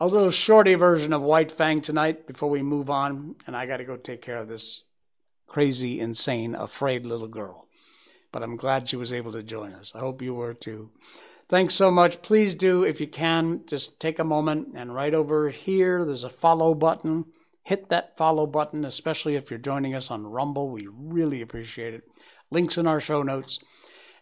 a 0.00 0.08
little 0.08 0.32
shorty 0.32 0.74
version 0.74 1.12
of 1.12 1.22
White 1.22 1.52
Fang 1.52 1.80
tonight 1.80 2.26
before 2.26 2.50
we 2.50 2.62
move 2.62 2.90
on. 2.90 3.36
And 3.46 3.56
I 3.56 3.66
got 3.66 3.76
to 3.76 3.84
go 3.84 3.96
take 3.96 4.22
care 4.22 4.38
of 4.38 4.48
this 4.48 4.82
crazy, 5.46 6.00
insane, 6.00 6.56
afraid 6.56 7.06
little 7.06 7.28
girl. 7.28 7.68
But 8.32 8.42
I'm 8.42 8.56
glad 8.56 8.88
she 8.88 8.96
was 8.96 9.12
able 9.12 9.30
to 9.30 9.42
join 9.44 9.72
us. 9.72 9.92
I 9.94 10.00
hope 10.00 10.20
you 10.20 10.34
were 10.34 10.52
too. 10.52 10.90
Thanks 11.52 11.74
so 11.74 11.90
much. 11.90 12.22
Please 12.22 12.54
do, 12.54 12.82
if 12.82 12.98
you 12.98 13.06
can, 13.06 13.60
just 13.66 14.00
take 14.00 14.18
a 14.18 14.24
moment 14.24 14.68
and 14.74 14.94
right 14.94 15.12
over 15.12 15.50
here, 15.50 16.02
there's 16.02 16.24
a 16.24 16.30
follow 16.30 16.72
button. 16.74 17.26
Hit 17.62 17.90
that 17.90 18.16
follow 18.16 18.46
button, 18.46 18.86
especially 18.86 19.36
if 19.36 19.50
you're 19.50 19.58
joining 19.58 19.94
us 19.94 20.10
on 20.10 20.26
Rumble. 20.26 20.70
We 20.70 20.88
really 20.90 21.42
appreciate 21.42 21.92
it. 21.92 22.04
Links 22.50 22.78
in 22.78 22.86
our 22.86 23.00
show 23.00 23.22
notes. 23.22 23.58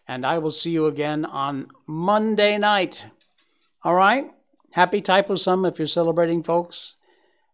And 0.09 0.25
I 0.25 0.39
will 0.39 0.51
see 0.51 0.71
you 0.71 0.87
again 0.87 1.23
on 1.23 1.67
Monday 1.87 2.57
night. 2.57 3.07
All 3.81 3.95
right? 3.95 4.25
Happy 4.71 5.01
Thaipusam 5.01 5.65
if 5.65 5.79
you're 5.79 5.87
celebrating, 5.87 6.43
folks. 6.43 6.97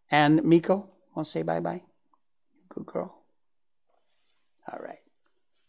And 0.09 0.43
Miko, 0.43 0.89
want 1.15 1.28
to 1.28 1.32
say 1.32 1.43
bye 1.43 1.59
bye? 1.59 1.84
Good 2.69 2.88
girl. 2.88 3.15
All 4.73 4.80
right. 4.80 5.01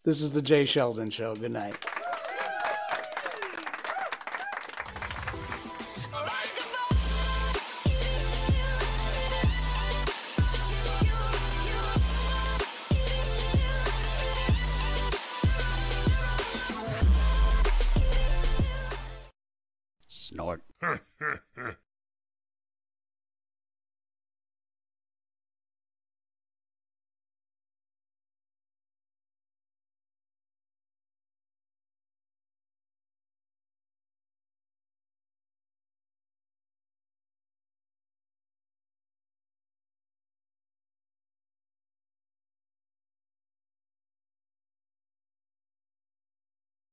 This 0.07 0.23
is 0.23 0.33
the 0.33 0.41
Jay 0.41 0.65
Sheldon 0.65 1.11
Show. 1.11 1.37
Good 1.37 1.53
night. 1.53 1.77